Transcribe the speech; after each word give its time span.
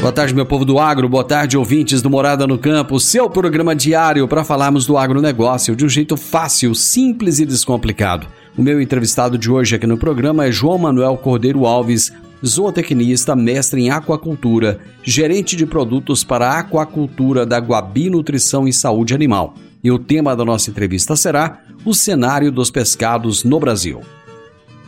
Boa 0.00 0.12
tarde, 0.12 0.34
meu 0.34 0.46
povo 0.46 0.64
do 0.64 0.78
agro. 0.78 1.06
Boa 1.10 1.22
tarde, 1.22 1.58
ouvintes 1.58 2.00
do 2.00 2.08
Morada 2.08 2.46
no 2.46 2.56
Campo. 2.56 2.98
Seu 2.98 3.28
programa 3.28 3.76
diário 3.76 4.26
para 4.26 4.42
falarmos 4.42 4.86
do 4.86 4.96
agronegócio 4.96 5.76
de 5.76 5.84
um 5.84 5.90
jeito 5.90 6.16
fácil, 6.16 6.74
simples 6.74 7.38
e 7.38 7.44
descomplicado. 7.44 8.26
O 8.56 8.62
meu 8.62 8.80
entrevistado 8.80 9.36
de 9.36 9.50
hoje 9.50 9.76
aqui 9.76 9.86
no 9.86 9.98
programa 9.98 10.46
é 10.46 10.50
João 10.50 10.78
Manuel 10.78 11.18
Cordeiro 11.18 11.66
Alves, 11.66 12.10
zootecnista, 12.44 13.36
mestre 13.36 13.82
em 13.82 13.90
aquacultura, 13.90 14.80
gerente 15.02 15.54
de 15.54 15.66
produtos 15.66 16.24
para 16.24 16.58
aquacultura 16.58 17.44
da 17.44 17.58
Guabi 17.58 18.08
Nutrição 18.08 18.66
e 18.66 18.72
Saúde 18.72 19.14
Animal. 19.14 19.52
E 19.84 19.90
o 19.90 19.98
tema 19.98 20.34
da 20.34 20.46
nossa 20.46 20.70
entrevista 20.70 21.14
será 21.14 21.60
o 21.84 21.92
cenário 21.92 22.50
dos 22.50 22.70
pescados 22.70 23.44
no 23.44 23.60
Brasil. 23.60 24.00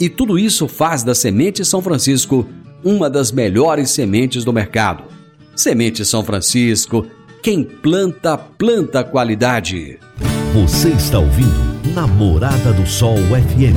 e 0.00 0.08
tudo 0.08 0.38
isso 0.38 0.66
faz 0.66 1.02
da 1.02 1.14
Semente 1.14 1.64
São 1.64 1.80
Francisco 1.80 2.46
uma 2.84 3.08
das 3.08 3.32
melhores 3.32 3.90
sementes 3.90 4.44
do 4.44 4.52
mercado. 4.52 5.04
Semente 5.56 6.04
São 6.04 6.22
Francisco, 6.24 7.06
quem 7.42 7.64
planta, 7.64 8.36
planta 8.36 9.02
qualidade. 9.04 9.98
Você 10.52 10.90
está 10.90 11.18
ouvindo 11.18 11.92
Namorada 11.94 12.72
do 12.72 12.86
Sol 12.86 13.16
FM. 13.16 13.76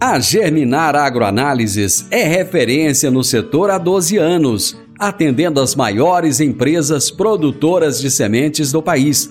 A 0.00 0.20
Germinar 0.20 0.94
Agroanálises 0.94 2.06
é 2.10 2.22
referência 2.24 3.10
no 3.10 3.24
setor 3.24 3.70
há 3.70 3.78
12 3.78 4.16
anos, 4.18 4.76
atendendo 4.98 5.60
as 5.60 5.74
maiores 5.74 6.40
empresas 6.40 7.10
produtoras 7.10 8.00
de 8.00 8.10
sementes 8.10 8.70
do 8.70 8.82
país 8.82 9.30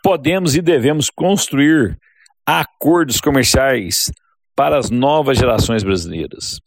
Podemos 0.04 0.56
e 0.56 0.62
devemos 0.62 1.12
construir 1.12 1.96
acordos 2.44 3.22
comerciais 3.22 4.12
para 4.56 4.80
as 4.80 4.90
novas 4.90 5.38
gerações 5.38 5.84
brasileiras. 5.84 6.60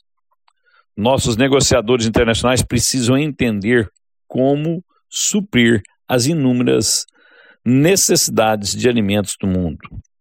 Nossos 0.97 1.37
negociadores 1.37 2.07
internacionais 2.07 2.63
precisam 2.63 3.17
entender 3.17 3.89
como 4.29 4.83
suprir 5.09 5.83
as 6.09 6.27
inúmeras 6.27 7.05
necessidades 7.65 8.73
de 8.73 8.89
alimentos 8.89 9.35
do 9.41 9.47
mundo. 9.47 9.79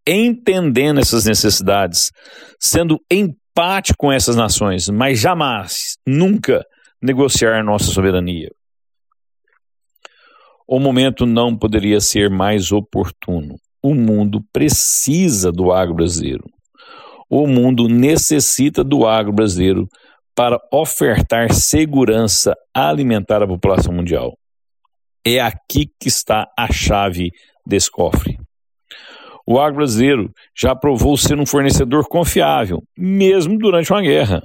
Entendendo 0.08 1.00
essas 1.00 1.26
necessidades, 1.26 2.12
sendo 2.60 3.00
empate 3.12 3.94
com 3.98 4.12
essas 4.12 4.36
nações, 4.36 4.90
mas 4.90 5.20
jamais, 5.20 5.98
nunca 6.06 6.64
negociar 7.02 7.64
nossa 7.64 7.86
soberania. 7.86 8.50
o 10.68 10.80
momento 10.80 11.26
não 11.26 11.58
poderia 11.58 12.00
ser 12.00 12.30
mais 12.30 12.72
oportuno. 12.72 13.56
O 13.84 13.94
mundo 13.94 14.42
precisa 14.54 15.52
do 15.52 15.72
agro 15.72 15.96
brasileiro. 15.96 16.46
O 17.30 17.46
mundo 17.46 17.90
necessita 17.90 18.84
do 18.84 19.06
agro 19.06 19.34
brasileiro 19.34 19.88
para 20.36 20.60
ofertar 20.72 21.54
segurança 21.54 22.56
alimentar 22.74 23.44
à 23.44 23.48
população 23.48 23.94
mundial. 23.94 24.38
É 25.26 25.40
aqui 25.40 25.92
que 26.00 26.08
está 26.08 26.48
a 26.58 26.72
chave 26.72 27.32
desse 27.66 27.92
cofre. 27.92 28.40
O 29.46 29.60
agro 29.60 29.78
brasileiro 29.78 30.32
já 30.56 30.76
provou 30.76 31.18
ser 31.18 31.38
um 31.40 31.46
fornecedor 31.46 32.08
confiável, 32.08 32.82
mesmo 32.98 33.58
durante 33.58 33.92
uma 33.92 34.02
guerra. 34.02 34.42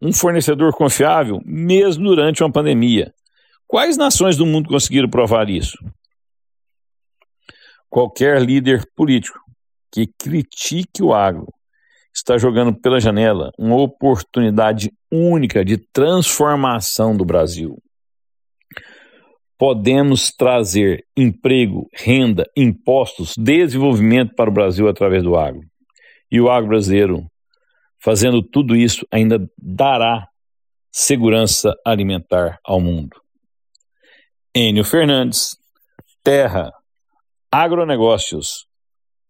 Um 0.00 0.12
fornecedor 0.12 0.72
confiável, 0.72 1.40
mesmo 1.44 2.04
durante 2.04 2.42
uma 2.42 2.52
pandemia. 2.52 3.12
Quais 3.66 3.96
nações 3.96 4.36
do 4.36 4.46
mundo 4.46 4.68
conseguiram 4.68 5.08
provar 5.08 5.50
isso? 5.50 5.76
Qualquer 7.88 8.40
líder 8.40 8.84
político 8.94 9.40
que 9.90 10.06
critique 10.06 11.02
o 11.02 11.14
agro 11.14 11.46
está 12.16 12.38
jogando 12.38 12.74
pela 12.74 12.98
janela 12.98 13.52
uma 13.58 13.76
oportunidade 13.76 14.90
única 15.12 15.62
de 15.62 15.76
transformação 15.76 17.14
do 17.14 17.24
Brasil. 17.24 17.76
Podemos 19.58 20.30
trazer 20.30 21.04
emprego, 21.16 21.88
renda, 21.94 22.44
impostos, 22.56 23.34
desenvolvimento 23.36 24.34
para 24.34 24.50
o 24.50 24.52
Brasil 24.52 24.88
através 24.88 25.22
do 25.22 25.36
agro. 25.36 25.60
E 26.30 26.40
o 26.40 26.50
agro 26.50 26.70
brasileiro, 26.70 27.26
fazendo 28.02 28.42
tudo 28.42 28.74
isso, 28.74 29.06
ainda 29.10 29.38
dará 29.56 30.26
segurança 30.90 31.74
alimentar 31.84 32.58
ao 32.64 32.80
mundo. 32.80 33.20
Enio 34.54 34.84
Fernandes, 34.84 35.56
Terra, 36.22 36.72
Agronegócios. 37.52 38.66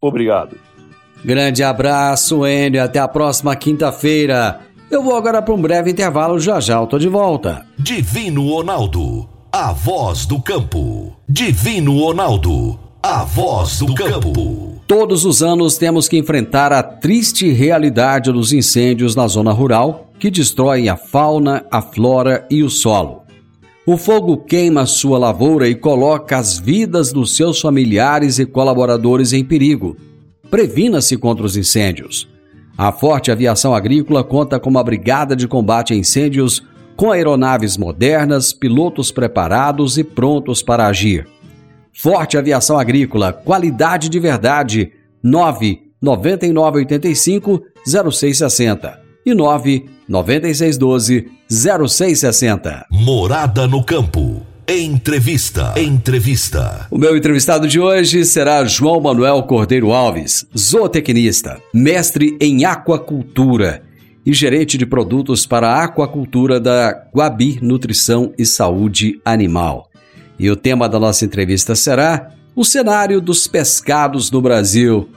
Obrigado. 0.01 0.76
Grande 1.25 1.63
abraço, 1.63 2.47
Enio. 2.47 2.83
Até 2.83 2.99
a 2.99 3.09
próxima 3.09 3.55
quinta-feira. 3.57 4.61
Eu 4.91 5.03
vou 5.03 5.17
agora 5.17 5.43
para 5.43 5.55
um 5.55 5.61
breve 5.61 5.91
intervalo, 5.91 6.39
já 6.39 6.61
já 6.61 6.77
eu 6.77 6.87
tô 6.87 6.99
de 6.99 7.09
volta. 7.09 7.67
Divino 7.77 8.49
Ronaldo, 8.49 9.29
a 9.51 9.73
voz 9.73 10.27
do 10.27 10.41
campo. 10.41 11.17
Divino 11.29 11.99
Ronaldo, 11.99 12.79
a 13.03 13.25
voz 13.25 13.81
do 13.81 13.93
campo. 13.95 14.81
Todos 14.87 15.25
os 15.25 15.43
anos 15.43 15.77
temos 15.77 16.07
que 16.07 16.17
enfrentar 16.17 16.73
a 16.73 16.85
triste 16.85 17.51
realidade 17.51 18.31
dos 18.31 18.53
incêndios 18.53 19.17
na 19.17 19.27
zona 19.27 19.51
rural 19.51 20.13
que 20.21 20.31
destroem 20.31 20.89
a 20.89 20.97
fauna, 20.97 21.65
a 21.71 21.83
flora 21.83 22.47
e 22.49 22.63
o 22.63 22.71
solo. 22.71 23.23
O 23.85 23.97
fogo 23.97 24.39
queima 24.39 24.87
sua 24.87 25.19
lavoura 25.19 25.69
e 25.69 25.75
coloca 25.75 26.37
as 26.37 26.59
vidas 26.59 27.13
dos 27.13 27.37
seus 27.37 27.61
familiares 27.61 28.39
e 28.39 28.47
colaboradores 28.47 29.33
em 29.33 29.45
perigo. 29.45 29.97
Previna-se 30.51 31.17
contra 31.17 31.45
os 31.45 31.57
incêndios. 31.57 32.29
A 32.77 32.93
Forte 32.93 33.31
Aviação 33.31 33.75
Agrícola 33.75 34.23
conta 34.23 34.61
com 34.61 34.69
uma 34.69 34.85
brigada 34.85 35.35
de 35.35 35.49
combate 35.49 35.95
a 35.95 35.97
incêndios 35.97 36.63
com 36.97 37.11
aeronaves 37.11 37.77
modernas, 37.77 38.53
pilotos 38.53 39.11
preparados 39.11 39.99
e 39.99 40.05
prontos 40.05 40.63
para 40.63 40.87
agir. 40.87 41.27
Forte 41.93 42.37
Aviação 42.37 42.79
Agrícola, 42.79 43.33
qualidade 43.33 44.09
de 44.09 44.19
verdade. 44.19 44.93
9 45.23 45.81
9985 46.01 47.63
0660 47.87 49.01
e 49.25 49.35
9 49.35 49.87
9612 50.09 51.29
0660. 51.49 52.87
Morada 52.91 53.67
no 53.67 53.83
campo. 53.83 54.56
Entrevista. 54.69 55.75
Entrevista. 55.77 56.89
O 56.91 56.99
meu 56.99 57.17
entrevistado 57.17 57.69
de 57.69 57.79
hoje 57.79 58.25
será 58.25 58.65
João 58.65 59.01
Manuel 59.01 59.41
Cordeiro 59.45 59.93
Alves, 59.93 60.45
zootecnista, 60.59 61.63
mestre 61.73 62.37
em 62.41 62.65
aquacultura 62.65 63.85
e 64.27 64.33
gerente 64.33 64.77
de 64.77 64.85
produtos 64.85 65.47
para 65.47 65.69
a 65.69 65.85
aquacultura 65.85 66.59
da 66.59 67.07
Guabi 67.15 67.61
Nutrição 67.63 68.33
e 68.37 68.45
Saúde 68.45 69.21
Animal. 69.25 69.89
E 70.37 70.51
o 70.51 70.57
tema 70.57 70.89
da 70.89 70.99
nossa 70.99 71.25
entrevista 71.25 71.77
será 71.77 72.33
o 72.57 72.65
cenário 72.65 73.21
dos 73.21 73.47
pescados 73.47 74.33
no 74.33 74.43
Brasil. 74.43 75.09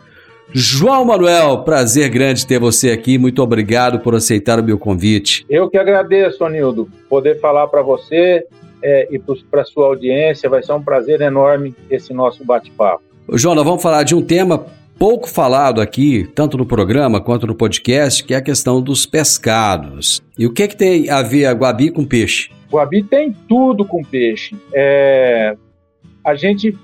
João 0.54 1.06
Manuel, 1.06 1.64
prazer 1.64 2.08
grande 2.10 2.46
ter 2.46 2.60
você 2.60 2.92
aqui. 2.92 3.18
Muito 3.18 3.42
obrigado 3.42 4.00
por 4.00 4.14
aceitar 4.14 4.60
o 4.60 4.64
meu 4.64 4.78
convite. 4.78 5.44
Eu 5.50 5.68
que 5.72 5.78
agradeço, 5.78 6.46
Anildo, 6.46 6.88
poder 7.10 7.40
falar 7.40 7.66
para 7.68 7.82
você 7.82 8.46
é, 8.84 9.08
e 9.12 9.20
para 9.50 9.62
a 9.62 9.66
sua 9.66 9.88
audiência. 9.88 10.50
Vai 10.50 10.64
ser 10.64 10.74
um 10.74 10.84
prazer 10.84 11.22
enorme 11.22 11.76
esse 11.90 12.14
nosso 12.14 12.44
bate-papo. 12.46 13.04
João, 13.34 13.56
nós 13.56 13.66
vamos 13.66 13.82
falar 13.82 14.04
de 14.04 14.16
um 14.16 14.22
tema 14.22 14.66
pouco 14.98 15.30
falado 15.30 15.80
aqui, 15.80 16.30
tanto 16.36 16.58
no 16.58 16.66
programa 16.66 17.22
quanto 17.22 17.48
no 17.48 17.56
podcast, 17.56 18.24
que 18.24 18.34
é 18.34 18.38
a 18.38 18.42
questão 18.42 18.82
dos 18.82 19.06
pescados. 19.06 20.22
E 20.38 20.46
o 20.46 20.52
que, 20.52 20.68
que 20.68 20.76
tem 20.76 21.10
a 21.10 21.22
ver 21.22 21.46
a 21.46 21.54
Guabi 21.54 21.90
com 21.90 22.06
peixe? 22.06 22.50
Guabi 22.70 23.04
tem 23.04 23.32
tudo 23.48 23.86
com 23.86 24.04
peixe. 24.04 24.56
É, 24.74 25.56
a 26.24 26.36
gente 26.36 26.78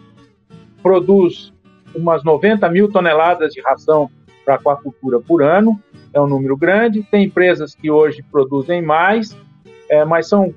produz 0.82 1.54
umas 1.94 2.24
90 2.24 2.70
mil 2.70 2.92
toneladas 2.92 3.54
de 3.54 3.62
ração 3.62 4.10
para 4.46 4.56
aquacultura 4.56 5.20
por 5.20 5.42
ano, 5.42 5.80
é 6.14 6.22
um 6.22 6.28
número 6.28 6.56
grande. 6.56 7.04
Tem 7.04 7.26
empresas 7.26 7.76
que 7.76 7.92
hoje 7.92 8.24
produzem 8.32 8.82
mais, 8.82 9.36
é, 9.90 10.06
mas 10.06 10.30
são 10.30 10.54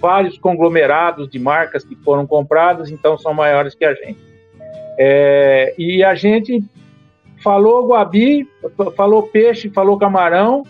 vários 0.00 0.38
conglomerados 0.38 1.28
de 1.28 1.38
marcas 1.38 1.84
que 1.84 1.94
foram 1.96 2.26
compradas, 2.26 2.90
então 2.90 3.18
são 3.18 3.34
maiores 3.34 3.74
que 3.74 3.84
a 3.84 3.94
gente. 3.94 4.18
É, 4.98 5.74
e 5.78 6.02
a 6.02 6.14
gente 6.14 6.62
falou 7.42 7.86
guabi, 7.86 8.48
falou 8.96 9.22
peixe, 9.24 9.68
falou 9.68 9.96
camarão, 9.96 10.64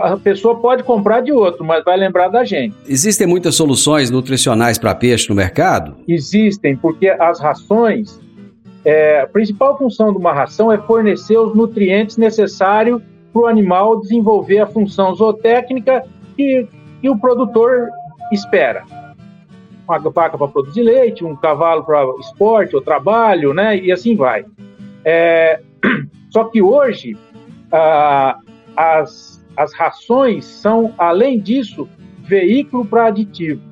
a 0.00 0.16
pessoa 0.16 0.56
pode 0.56 0.82
comprar 0.82 1.20
de 1.20 1.32
outro, 1.32 1.64
mas 1.64 1.84
vai 1.84 1.96
lembrar 1.96 2.28
da 2.28 2.44
gente. 2.44 2.74
Existem 2.88 3.26
muitas 3.26 3.54
soluções 3.54 4.10
nutricionais 4.10 4.78
para 4.78 4.94
peixe 4.94 5.28
no 5.28 5.34
mercado? 5.34 5.94
Existem, 6.08 6.76
porque 6.76 7.08
as 7.08 7.40
rações, 7.40 8.18
é, 8.84 9.20
a 9.20 9.26
principal 9.26 9.78
função 9.78 10.12
de 10.12 10.18
uma 10.18 10.32
ração 10.32 10.72
é 10.72 10.78
fornecer 10.78 11.38
os 11.38 11.54
nutrientes 11.54 12.16
necessários 12.16 13.00
para 13.32 13.42
o 13.42 13.46
animal 13.46 14.00
desenvolver 14.00 14.58
a 14.58 14.66
função 14.66 15.14
zootécnica 15.14 16.02
que, 16.36 16.66
que 17.00 17.08
o 17.08 17.16
produtor 17.16 17.88
espera. 18.32 18.84
Uma 19.88 19.98
vaca 19.98 20.36
para 20.36 20.48
produzir 20.48 20.82
leite, 20.82 21.24
um 21.24 21.36
cavalo 21.36 21.84
para 21.84 22.04
esporte 22.20 22.74
ou 22.74 22.82
trabalho, 22.82 23.54
né? 23.54 23.78
E 23.78 23.92
assim 23.92 24.16
vai. 24.16 24.44
É, 25.04 25.60
só 26.30 26.44
que 26.44 26.60
hoje 26.60 27.16
ah, 27.70 28.38
as, 28.76 29.44
as 29.56 29.72
rações 29.74 30.44
são, 30.44 30.92
além 30.98 31.40
disso, 31.40 31.88
veículo 32.18 32.84
para 32.84 33.06
aditivo. 33.06 33.62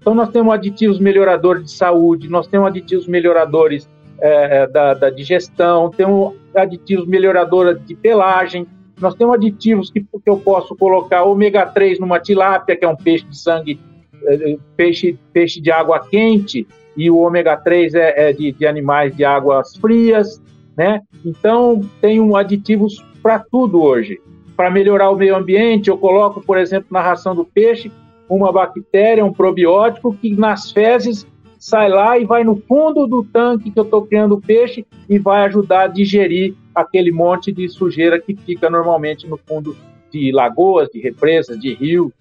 Então 0.00 0.14
nós 0.14 0.30
temos 0.30 0.54
aditivos 0.54 0.98
melhoradores 0.98 1.64
de 1.64 1.70
saúde, 1.72 2.28
nós 2.28 2.46
temos 2.46 2.68
aditivos 2.68 3.06
melhoradores 3.06 3.88
é, 4.20 4.66
da, 4.66 4.94
da, 4.94 5.10
digestão, 5.10 5.90
temos 5.90 6.34
aditivos 6.54 7.06
melhoradores 7.06 7.84
de 7.86 7.94
pelagem, 7.94 8.66
nós 9.00 9.14
temos 9.14 9.34
aditivos 9.34 9.90
que, 9.90 10.00
que 10.00 10.30
eu 10.30 10.38
posso 10.38 10.76
colocar 10.76 11.24
ômega 11.24 11.66
3 11.66 11.98
numa 11.98 12.18
tilápia, 12.18 12.76
que 12.76 12.84
é 12.84 12.88
um 12.88 12.96
peixe 12.96 13.24
de 13.24 13.38
sangue, 13.38 13.80
é, 14.24 14.52
é, 14.52 14.58
peixe, 14.76 15.18
peixe 15.32 15.60
de 15.60 15.70
água 15.70 16.00
quente, 16.00 16.66
e 16.96 17.10
o 17.10 17.18
ômega 17.18 17.56
3 17.56 17.94
é, 17.94 18.30
é 18.30 18.32
de, 18.32 18.52
de, 18.52 18.66
animais 18.66 19.14
de 19.16 19.24
águas 19.24 19.76
frias, 19.76 20.42
né? 20.76 21.00
Então, 21.24 21.80
tenho 22.00 22.34
aditivos 22.36 23.04
para 23.22 23.38
tudo 23.38 23.80
hoje. 23.80 24.20
Para 24.56 24.70
melhorar 24.70 25.10
o 25.10 25.16
meio 25.16 25.36
ambiente, 25.36 25.88
eu 25.88 25.96
coloco, 25.96 26.40
por 26.40 26.58
exemplo, 26.58 26.88
na 26.90 27.00
ração 27.00 27.34
do 27.34 27.44
peixe, 27.44 27.92
uma 28.28 28.52
bactéria, 28.52 29.24
um 29.24 29.32
probiótico, 29.32 30.14
que 30.14 30.34
nas 30.34 30.70
fezes 30.70 31.26
sai 31.58 31.88
lá 31.88 32.18
e 32.18 32.24
vai 32.24 32.44
no 32.44 32.56
fundo 32.56 33.06
do 33.06 33.24
tanque 33.24 33.70
que 33.70 33.78
eu 33.78 33.84
estou 33.84 34.06
criando 34.06 34.40
peixe 34.40 34.86
e 35.08 35.18
vai 35.18 35.42
ajudar 35.44 35.82
a 35.82 35.86
digerir 35.88 36.54
aquele 36.74 37.10
monte 37.10 37.52
de 37.52 37.68
sujeira 37.68 38.20
que 38.20 38.34
fica 38.34 38.70
normalmente 38.70 39.26
no 39.26 39.36
fundo 39.36 39.76
de 40.10 40.32
lagoas, 40.32 40.88
de 40.88 41.00
represas, 41.00 41.58
de 41.58 41.74
rio. 41.74 42.12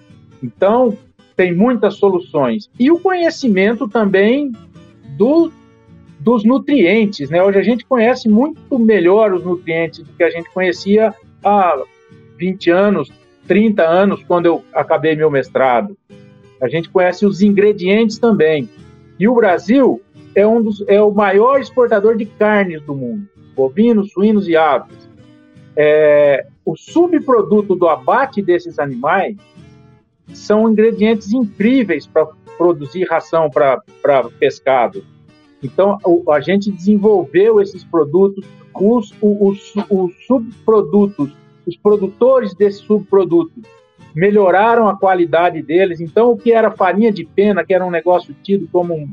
Então, 0.41 0.97
tem 1.35 1.53
muitas 1.53 1.95
soluções. 1.95 2.69
E 2.79 2.91
o 2.91 2.99
conhecimento 2.99 3.87
também 3.87 4.51
do, 5.15 5.51
dos 6.19 6.43
nutrientes. 6.43 7.29
Né? 7.29 7.41
Hoje 7.41 7.59
a 7.59 7.63
gente 7.63 7.85
conhece 7.85 8.27
muito 8.27 8.79
melhor 8.79 9.33
os 9.33 9.43
nutrientes 9.43 9.99
do 9.99 10.13
que 10.13 10.23
a 10.23 10.29
gente 10.29 10.49
conhecia 10.51 11.13
há 11.43 11.79
20 12.37 12.71
anos, 12.71 13.11
30 13.47 13.83
anos, 13.83 14.23
quando 14.23 14.47
eu 14.47 14.63
acabei 14.73 15.15
meu 15.15 15.29
mestrado. 15.29 15.95
A 16.61 16.67
gente 16.67 16.89
conhece 16.89 17.25
os 17.25 17.41
ingredientes 17.41 18.17
também. 18.17 18.67
E 19.19 19.27
o 19.27 19.35
Brasil 19.35 20.01
é, 20.35 20.45
um 20.45 20.61
dos, 20.61 20.83
é 20.87 21.01
o 21.01 21.11
maior 21.11 21.59
exportador 21.59 22.15
de 22.15 22.25
carnes 22.25 22.81
do 22.83 22.95
mundo, 22.95 23.27
bovinos, 23.55 24.11
suínos 24.11 24.47
e 24.47 24.55
aves. 24.55 25.09
É, 25.75 26.45
o 26.63 26.75
subproduto 26.75 27.75
do 27.75 27.87
abate 27.87 28.41
desses 28.41 28.77
animais 28.79 29.35
são 30.33 30.69
ingredientes 30.69 31.31
incríveis 31.31 32.05
para 32.05 32.27
produzir 32.57 33.05
ração 33.05 33.49
para 33.49 33.81
pescado. 34.39 35.03
Então, 35.63 35.97
a 36.29 36.39
gente 36.39 36.71
desenvolveu 36.71 37.59
esses 37.61 37.83
produtos, 37.83 38.45
os, 38.73 39.13
os, 39.21 39.73
os 39.89 40.25
subprodutos, 40.27 41.31
os 41.65 41.75
produtores 41.77 42.53
desses 42.53 42.81
subprodutos 42.81 43.63
melhoraram 44.17 44.87
a 44.87 44.97
qualidade 44.97 45.61
deles. 45.61 46.01
Então, 46.01 46.31
o 46.31 46.37
que 46.37 46.51
era 46.51 46.71
farinha 46.71 47.11
de 47.11 47.23
pena, 47.23 47.63
que 47.63 47.71
era 47.71 47.85
um 47.85 47.91
negócio 47.91 48.35
tido 48.41 48.67
como 48.71 48.95
um, 48.95 49.07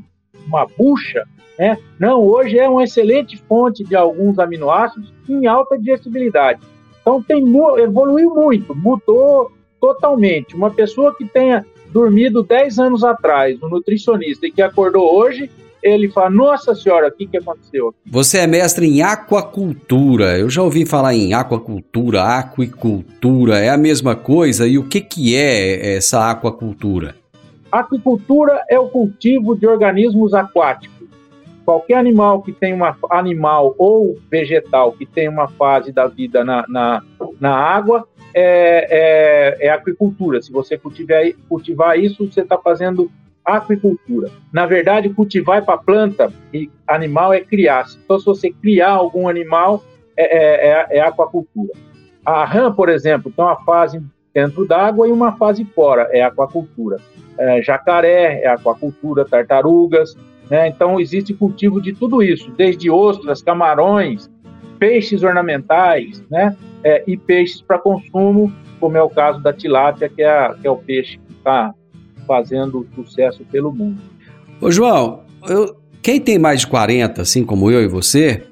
uma 0.47 0.67
bucha, 0.67 1.25
né? 1.59 1.77
não, 2.01 2.23
hoje 2.23 2.59
é 2.59 2.67
uma 2.67 2.85
excelente 2.85 3.37
fonte 3.37 3.85
de 3.85 3.95
alguns 3.95 4.39
aminoácidos 4.39 5.13
em 5.29 5.47
alta 5.47 5.79
digestibilidade. 5.79 6.61
Então, 7.03 7.23
tem, 7.23 7.45
evoluiu 7.83 8.35
muito, 8.35 8.75
mudou 8.75 9.53
totalmente. 9.79 10.57
Uma 10.57 10.71
pessoa 10.71 11.15
que 11.15 11.27
tenha 11.27 11.67
dormido 11.93 12.43
10 12.43 12.79
anos 12.79 13.05
atrás, 13.05 13.63
um 13.63 13.69
nutricionista, 13.69 14.47
e 14.47 14.51
que 14.51 14.63
acordou 14.63 15.15
hoje, 15.15 15.51
ele 15.85 16.09
fala: 16.09 16.31
Nossa 16.31 16.75
senhora, 16.75 17.09
o 17.09 17.13
que, 17.13 17.27
que 17.27 17.37
aconteceu? 17.37 17.95
Você 18.07 18.39
é 18.39 18.47
mestre 18.47 18.87
em 18.87 19.03
aquacultura. 19.03 20.39
Eu 20.39 20.49
já 20.49 20.63
ouvi 20.63 20.87
falar 20.87 21.15
em 21.15 21.35
aquacultura, 21.35 22.23
aquicultura. 22.23 23.59
É 23.59 23.69
a 23.69 23.77
mesma 23.77 24.17
coisa? 24.17 24.67
E 24.67 24.79
o 24.79 24.89
que, 24.89 25.03
que 25.03 25.37
é 25.37 25.97
essa 25.97 26.31
aquacultura? 26.31 27.15
Aquicultura 27.71 28.65
é 28.69 28.79
o 28.79 28.89
cultivo 28.89 29.55
de 29.55 29.67
organismos 29.67 30.33
aquáticos. 30.33 30.95
Qualquer 31.65 31.97
animal 31.97 32.43
que 32.43 32.53
tem 32.53 32.73
uma 32.73 32.97
animal 33.11 33.75
ou 33.79 34.19
vegetal 34.31 34.93
que 34.93 35.07
tem 35.07 35.29
uma 35.29 35.49
fase 35.49 35.93
da 35.93 36.07
vida 36.07 36.45
na, 36.45 36.65
na, 36.69 37.03
na 37.41 37.55
água 37.55 38.07
é, 38.35 39.57
é, 39.63 39.67
é 39.67 39.71
aquicultura. 39.71 40.43
Se 40.43 40.53
você 40.53 40.77
cultivar, 40.77 41.23
cultivar 41.49 41.99
isso, 41.99 42.31
você 42.31 42.43
está 42.43 42.59
fazendo 42.59 43.11
aquicultura. 43.45 44.31
Na 44.53 44.67
verdade, 44.67 45.09
cultivar 45.11 45.65
para 45.65 45.79
planta 45.79 46.33
e 46.53 46.71
animal 46.87 47.33
é 47.33 47.41
criar. 47.41 47.87
Então, 48.05 48.19
se 48.19 48.25
você 48.25 48.51
criar 48.51 48.91
algum 48.91 49.29
animal, 49.29 49.85
é, 50.17 50.25
é, 50.25 50.71
é, 50.71 50.99
é 50.99 51.01
aquacultura. 51.01 51.73
A 52.25 52.45
rã, 52.45 52.73
por 52.73 52.89
exemplo, 52.89 53.31
tem 53.31 53.45
uma 53.45 53.57
fase 53.65 54.03
dentro 54.33 54.67
d'água 54.67 55.07
e 55.07 55.13
uma 55.13 55.37
fase 55.37 55.65
fora, 55.65 56.09
é 56.11 56.23
aquacultura. 56.23 56.97
É, 57.39 57.63
jacaré 57.63 58.41
é 58.43 58.49
aquacultura, 58.49 59.25
tartarugas. 59.25 60.17
Né? 60.51 60.69
Então, 60.69 60.99
existe 60.99 61.35
cultivo 61.35 61.81
de 61.81 61.93
tudo 61.93 62.23
isso, 62.23 62.51
desde 62.53 62.91
ostras, 62.91 63.43
camarões, 63.43 64.31
peixes 64.79 65.23
ornamentais 65.23 66.23
né? 66.31 66.57
É, 66.83 67.03
e 67.07 67.17
peixes 67.17 67.63
para 67.63 67.79
consumo, 67.79 68.53
como 68.79 68.97
é 68.97 69.03
o 69.03 69.09
caso 69.09 69.41
da 69.41 69.53
tilápia, 69.53 70.09
que 70.09 70.23
é, 70.23 70.55
que 70.61 70.67
é 70.67 70.71
o 70.71 70.77
peixe 70.77 71.17
que 71.17 71.33
está 71.33 71.75
fazendo 72.27 72.87
sucesso 72.95 73.45
pelo 73.51 73.73
mundo. 73.73 73.99
Ô 74.61 74.71
João, 74.71 75.23
eu, 75.49 75.77
quem 76.03 76.21
tem 76.21 76.39
mais 76.39 76.61
de 76.61 76.67
40, 76.67 77.23
assim 77.23 77.45
como 77.45 77.71
eu 77.71 77.83
e 77.83 77.89
você, 77.89 78.43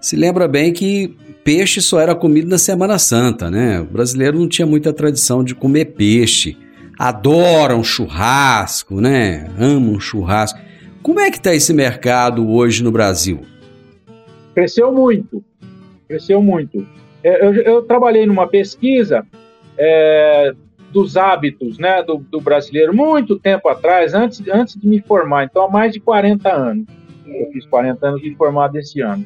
se 0.00 0.16
lembra 0.16 0.48
bem 0.48 0.72
que 0.72 1.16
peixe 1.44 1.80
só 1.80 2.00
era 2.00 2.14
comido 2.14 2.48
na 2.48 2.58
Semana 2.58 2.98
Santa, 2.98 3.50
né? 3.50 3.80
O 3.80 3.84
brasileiro 3.84 4.38
não 4.38 4.48
tinha 4.48 4.66
muita 4.66 4.92
tradição 4.92 5.42
de 5.42 5.54
comer 5.54 5.86
peixe. 5.86 6.56
Adoram 6.98 7.82
churrasco, 7.82 9.00
né? 9.00 9.50
Amam 9.58 9.98
churrasco. 9.98 10.58
Como 11.02 11.18
é 11.18 11.30
que 11.30 11.38
está 11.38 11.54
esse 11.54 11.72
mercado 11.72 12.48
hoje 12.48 12.82
no 12.82 12.92
Brasil? 12.92 13.40
Cresceu 14.54 14.92
muito, 14.92 15.42
cresceu 16.06 16.42
muito. 16.42 16.86
É, 17.24 17.44
eu, 17.44 17.54
eu 17.54 17.82
trabalhei 17.82 18.26
numa 18.26 18.46
pesquisa 18.46 19.24
é, 19.76 20.52
dos 20.92 21.16
hábitos 21.16 21.78
né, 21.78 22.02
do, 22.02 22.18
do, 22.18 22.40
brasileiro 22.40 22.94
muito 22.94 23.38
tempo 23.38 23.68
atrás, 23.68 24.14
antes, 24.14 24.42
antes 24.48 24.78
de 24.78 24.86
me 24.86 25.00
formar, 25.00 25.44
então 25.44 25.64
há 25.64 25.70
mais 25.70 25.92
de 25.92 26.00
40 26.00 26.52
anos. 26.52 26.86
Eu 27.26 27.50
fiz 27.52 27.64
40 27.66 28.06
anos 28.06 28.20
de 28.20 28.34
formado 28.34 28.76
esse 28.76 29.00
ano. 29.00 29.24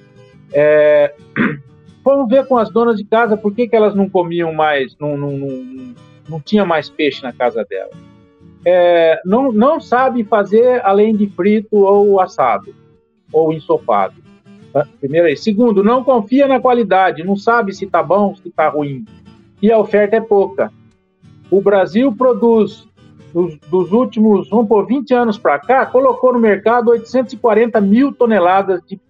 É, 0.53 1.13
vamos 2.05 2.29
ver 2.29 2.47
com 2.47 2.57
as 2.57 2.71
donas 2.71 2.97
de 2.97 3.05
casa 3.05 3.37
por 3.37 3.55
que, 3.55 3.67
que 3.67 3.75
elas 3.75 3.95
não 3.95 4.09
comiam 4.09 4.53
mais, 4.53 4.97
não, 4.99 5.17
não, 5.17 5.33
não, 5.33 5.95
não 6.29 6.41
tinha 6.41 6.65
mais 6.65 6.89
peixe 6.89 7.23
na 7.23 7.33
casa 7.33 7.65
delas. 7.65 7.97
É, 8.65 9.21
não, 9.25 9.53
não 9.53 9.81
sabe 9.81 10.25
fazer 10.25 10.81
além 10.85 11.17
de 11.17 11.29
frito 11.29 11.77
ou 11.77 12.21
assado, 12.21 12.75
ou 13.33 13.53
ensopado. 13.53 14.15
Primeiro 15.01 15.27
aí. 15.27 15.37
Segundo, 15.37 15.83
não 15.83 16.05
confia 16.05 16.47
na 16.47 16.61
qualidade, 16.61 17.25
não 17.25 17.37
sabe 17.37 17.73
se 17.73 17.85
está 17.85 18.03
bom, 18.03 18.35
se 18.35 18.49
está 18.49 18.69
ruim. 18.69 19.05
E 19.63 19.73
a 19.73 19.79
oferta 19.79 20.17
é 20.17 20.21
pouca. 20.21 20.71
O 21.51 21.61
Brasil 21.61 22.15
produz, 22.15 22.89
dos, 23.33 23.57
dos 23.71 23.93
últimos, 23.93 24.49
vamos 24.49 24.69
por 24.69 24.87
20 24.87 25.15
anos 25.15 25.39
para 25.39 25.59
cá, 25.59 25.87
colocou 25.87 26.33
no 26.33 26.39
mercado 26.39 26.91
840 26.91 27.81
mil 27.81 28.13
toneladas 28.13 28.81
de, 28.87 29.01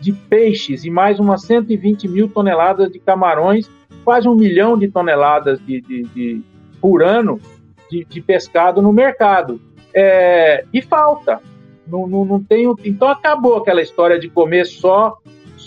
de 0.00 0.12
peixes 0.12 0.84
e 0.84 0.90
mais 0.90 1.20
umas 1.20 1.42
120 1.42 2.08
mil 2.08 2.28
toneladas 2.28 2.90
de 2.90 2.98
camarões, 2.98 3.70
quase 4.04 4.28
um 4.28 4.34
milhão 4.34 4.78
de 4.78 4.88
toneladas 4.88 5.58
de, 5.64 5.80
de, 5.80 6.02
de 6.04 6.42
por 6.80 7.02
ano 7.02 7.40
de, 7.90 8.04
de, 8.04 8.20
pescado 8.20 8.80
no 8.80 8.92
mercado. 8.92 9.60
É, 9.94 10.64
e 10.72 10.80
falta. 10.80 11.40
Não, 11.86 12.06
não, 12.06 12.24
não 12.24 12.42
tem, 12.42 12.70
então 12.84 13.08
acabou 13.08 13.56
aquela 13.56 13.80
história 13.80 14.18
de 14.18 14.28
comer 14.28 14.66
só 14.66 15.18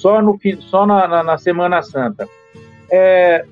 só, 0.02 0.22
no, 0.22 0.40
só 0.62 0.86
na, 0.86 1.08
na, 1.08 1.24
na 1.24 1.38
Semana 1.38 1.84
Santa. 1.84 2.28
É, 2.92 3.46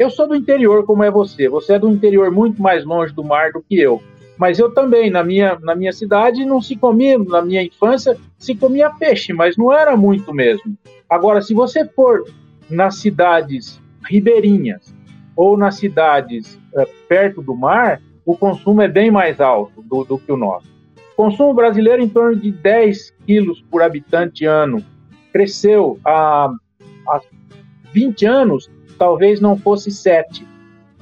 eu 0.00 0.08
sou 0.08 0.26
do 0.26 0.34
interior, 0.34 0.86
como 0.86 1.04
é 1.04 1.10
você. 1.10 1.46
Você 1.50 1.74
é 1.74 1.78
do 1.78 1.90
interior 1.90 2.30
muito 2.30 2.60
mais 2.62 2.86
longe 2.86 3.12
do 3.12 3.22
mar 3.22 3.52
do 3.52 3.60
que 3.60 3.78
eu. 3.78 4.02
Mas 4.38 4.58
eu 4.58 4.72
também, 4.72 5.10
na 5.10 5.22
minha, 5.22 5.58
na 5.60 5.74
minha 5.74 5.92
cidade, 5.92 6.42
não 6.46 6.62
se 6.62 6.74
comia, 6.74 7.18
na 7.18 7.42
minha 7.42 7.62
infância, 7.62 8.16
se 8.38 8.54
comia 8.54 8.88
peixe, 8.88 9.34
mas 9.34 9.58
não 9.58 9.70
era 9.70 9.94
muito 9.98 10.32
mesmo. 10.32 10.74
Agora, 11.06 11.42
se 11.42 11.52
você 11.52 11.84
for 11.84 12.24
nas 12.70 12.96
cidades 12.96 13.78
ribeirinhas 14.08 14.94
ou 15.36 15.54
nas 15.54 15.76
cidades 15.76 16.58
é, 16.74 16.86
perto 17.06 17.42
do 17.42 17.54
mar, 17.54 18.00
o 18.24 18.34
consumo 18.34 18.80
é 18.80 18.88
bem 18.88 19.10
mais 19.10 19.38
alto 19.38 19.82
do, 19.82 20.02
do 20.04 20.18
que 20.18 20.32
o 20.32 20.36
nosso. 20.38 20.66
O 21.12 21.16
consumo 21.24 21.52
brasileiro 21.52 22.02
em 22.02 22.08
torno 22.08 22.34
de 22.36 22.50
10 22.50 23.14
quilos 23.26 23.62
por 23.70 23.82
habitante 23.82 24.46
ano. 24.46 24.82
Cresceu 25.30 26.00
há, 26.02 26.50
há 27.06 27.20
20 27.92 28.24
anos 28.24 28.70
talvez 29.00 29.40
não 29.40 29.56
fosse 29.56 29.90
7. 29.90 30.46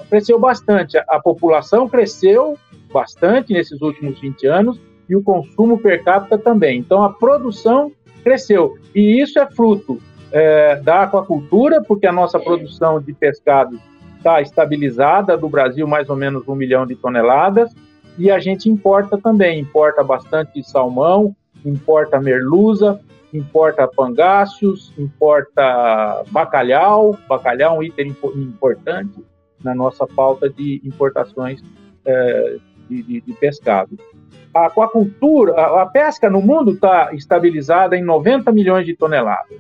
Cresceu 0.09 0.39
bastante. 0.39 0.97
A 0.97 1.19
população 1.19 1.89
cresceu 1.89 2.57
bastante 2.93 3.53
nesses 3.53 3.83
últimos 3.83 4.21
20 4.21 4.47
anos 4.47 4.81
e 5.09 5.17
o 5.17 5.23
consumo 5.23 5.77
per 5.77 6.05
capita 6.05 6.39
também. 6.39 6.79
Então 6.79 7.03
a 7.03 7.13
produção 7.13 7.91
cresceu. 8.23 8.79
E 8.95 9.21
isso 9.21 9.41
é 9.41 9.51
fruto 9.51 10.01
é, 10.31 10.77
da 10.77 11.03
aquacultura, 11.03 11.83
porque 11.83 12.07
a 12.07 12.13
nossa 12.13 12.39
produção 12.39 13.01
de 13.01 13.13
pescado 13.13 13.81
está 14.17 14.41
estabilizada, 14.41 15.37
do 15.37 15.49
Brasil 15.49 15.87
mais 15.89 16.09
ou 16.09 16.15
menos 16.15 16.47
um 16.47 16.55
milhão 16.55 16.87
de 16.87 16.95
toneladas, 16.95 17.75
e 18.17 18.31
a 18.31 18.39
gente 18.39 18.69
importa 18.69 19.19
também, 19.19 19.61
importa 19.61 20.05
bastante 20.05 20.63
salmão, 20.63 21.35
importa 21.65 22.21
merluza, 22.21 23.01
importa 23.33 23.87
pangáceos, 23.87 24.93
importa 24.99 26.25
bacalhau. 26.31 27.17
Bacalhau 27.29 27.77
é 27.77 27.79
um 27.79 27.83
item 27.83 28.17
importante 28.37 29.25
na 29.63 29.75
nossa 29.75 30.07
pauta 30.07 30.49
de 30.49 30.81
importações 30.85 31.63
é, 32.05 32.57
de, 32.89 33.03
de, 33.03 33.21
de, 33.21 33.33
pescado. 33.35 33.99
A 34.55 34.67
aquacultura, 34.67 35.53
a, 35.55 35.83
a 35.83 35.87
pesca 35.87 36.31
no 36.31 36.41
mundo 36.41 36.73
está 36.73 37.11
estabilizada 37.13 37.97
em 37.97 38.03
90 38.03 38.51
milhões 38.53 38.87
de 38.87 38.97
toneladas. 38.97 39.59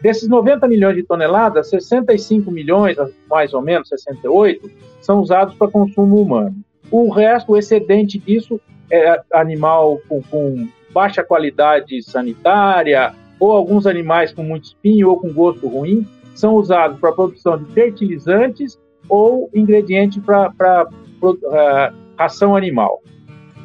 Desses 0.00 0.28
90 0.28 0.68
milhões 0.68 0.96
de 0.96 1.02
toneladas, 1.02 1.70
65 1.70 2.50
milhões, 2.50 2.96
mais 3.28 3.54
ou 3.54 3.62
menos 3.62 3.88
68, 3.88 4.70
são 5.00 5.20
usados 5.20 5.54
para 5.54 5.70
consumo 5.70 6.20
humano. 6.20 6.54
O 6.90 7.10
resto, 7.10 7.52
o 7.52 7.56
excedente 7.56 8.18
disso, 8.18 8.60
é 8.90 9.20
animal 9.32 9.98
com, 10.06 10.22
com 10.22 10.68
baixa 10.94 11.24
qualidade 11.24 12.00
sanitária, 12.02 13.12
ou 13.40 13.50
alguns 13.52 13.86
animais 13.86 14.32
com 14.32 14.44
muito 14.44 14.66
espinho 14.66 15.10
ou 15.10 15.18
com 15.18 15.32
gosto 15.32 15.66
ruim, 15.66 16.06
são 16.34 16.54
usados 16.54 16.98
para 16.98 17.10
a 17.10 17.12
produção 17.12 17.58
de 17.58 17.70
fertilizantes 17.72 18.78
ou 19.08 19.50
ingrediente 19.52 20.20
para 20.20 20.86
uh, 21.22 21.94
ração 22.16 22.56
animal. 22.56 23.02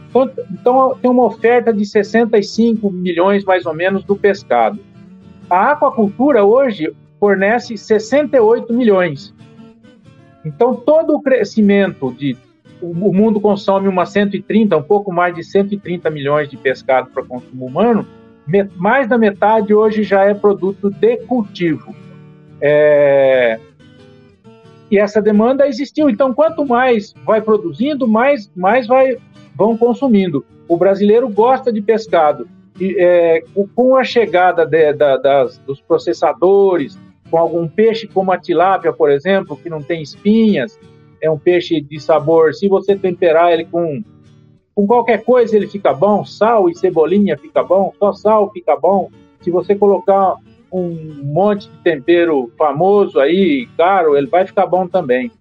Então, 0.10 0.32
então, 0.52 0.98
tem 1.00 1.12
uma 1.12 1.26
oferta 1.26 1.72
de 1.72 1.86
65 1.86 2.90
milhões, 2.92 3.46
mais 3.46 3.66
ou 3.66 3.74
menos, 3.74 4.04
do 4.04 4.16
pescado. 4.16 4.80
A 5.50 5.72
aquacultura 5.72 6.44
hoje 6.44 6.92
fornece 7.20 7.78
68 7.78 8.74
milhões. 8.74 9.34
Então, 10.44 10.74
todo 10.74 11.16
o 11.16 11.22
crescimento 11.22 12.12
de 12.12 12.36
o 12.82 13.14
mundo 13.14 13.40
consome 13.40 13.88
uma 13.88 14.06
130, 14.06 14.76
um 14.78 14.84
pouco 14.84 15.12
mais 15.12 15.36
de 15.36 15.44
130 15.44 16.10
milhões 16.10 16.50
de 16.50 16.58
pescado 16.58 17.10
para 17.10 17.24
consumo 17.24 17.66
humano, 17.66 18.08
mais 18.76 19.08
da 19.08 19.18
metade 19.18 19.74
hoje 19.74 20.04
já 20.04 20.24
é 20.24 20.34
produto 20.34 20.90
de 20.90 21.18
cultivo. 21.18 21.94
É... 22.62 23.60
E 24.90 24.98
essa 24.98 25.22
demanda 25.22 25.68
existiu. 25.68 26.10
Então, 26.10 26.34
quanto 26.34 26.66
mais 26.66 27.14
vai 27.26 27.42
produzindo, 27.42 28.08
mais, 28.08 28.52
mais 28.56 28.88
vai, 28.88 29.18
vão 29.56 29.78
consumindo. 29.78 30.44
O 30.68 30.78
brasileiro 30.78 31.30
gosta 31.30 31.72
de 31.72 31.82
pescado. 31.82 32.48
E, 32.80 32.96
é, 32.98 33.44
com 33.76 33.96
a 33.96 34.04
chegada 34.04 34.66
de, 34.66 34.94
da, 34.94 35.18
das, 35.18 35.58
dos 35.60 35.80
processadores, 35.82 36.98
com 37.30 37.38
algum 37.38 37.68
peixe 37.68 38.08
como 38.08 38.32
a 38.32 38.38
tilápia, 38.38 38.92
por 38.92 39.12
exemplo, 39.12 39.58
que 39.58 39.70
não 39.70 39.84
tem 39.84 40.02
espinhas, 40.02 40.80
é 41.22 41.30
um 41.30 41.38
peixe 41.38 41.82
de 41.82 42.00
sabor. 42.00 42.54
Se 42.54 42.68
você 42.68 42.96
temperar 42.96 43.52
ele 43.52 43.66
com, 43.66 44.04
com 44.76 44.88
qualquer 44.88 45.24
coisa, 45.24 45.56
ele 45.56 45.68
fica 45.68 45.94
bom. 45.94 46.26
Sal 46.26 46.70
e 46.70 46.76
cebolinha 46.76 47.38
fica 47.38 47.64
bom. 47.64 47.94
Só 47.98 48.14
sal 48.14 48.52
fica 48.52 48.76
bom. 48.76 49.10
Se 49.42 49.52
você 49.52 49.76
colocar 49.76 50.36
um 50.72 51.22
monte 51.24 51.70
de 51.70 51.78
tempero 51.80 52.52
famoso 52.58 53.20
aí, 53.20 53.68
caro, 53.78 54.16
ele 54.16 54.28
vai 54.28 54.46
ficar 54.46 54.66
bom 54.66 54.88
também. 54.88 55.32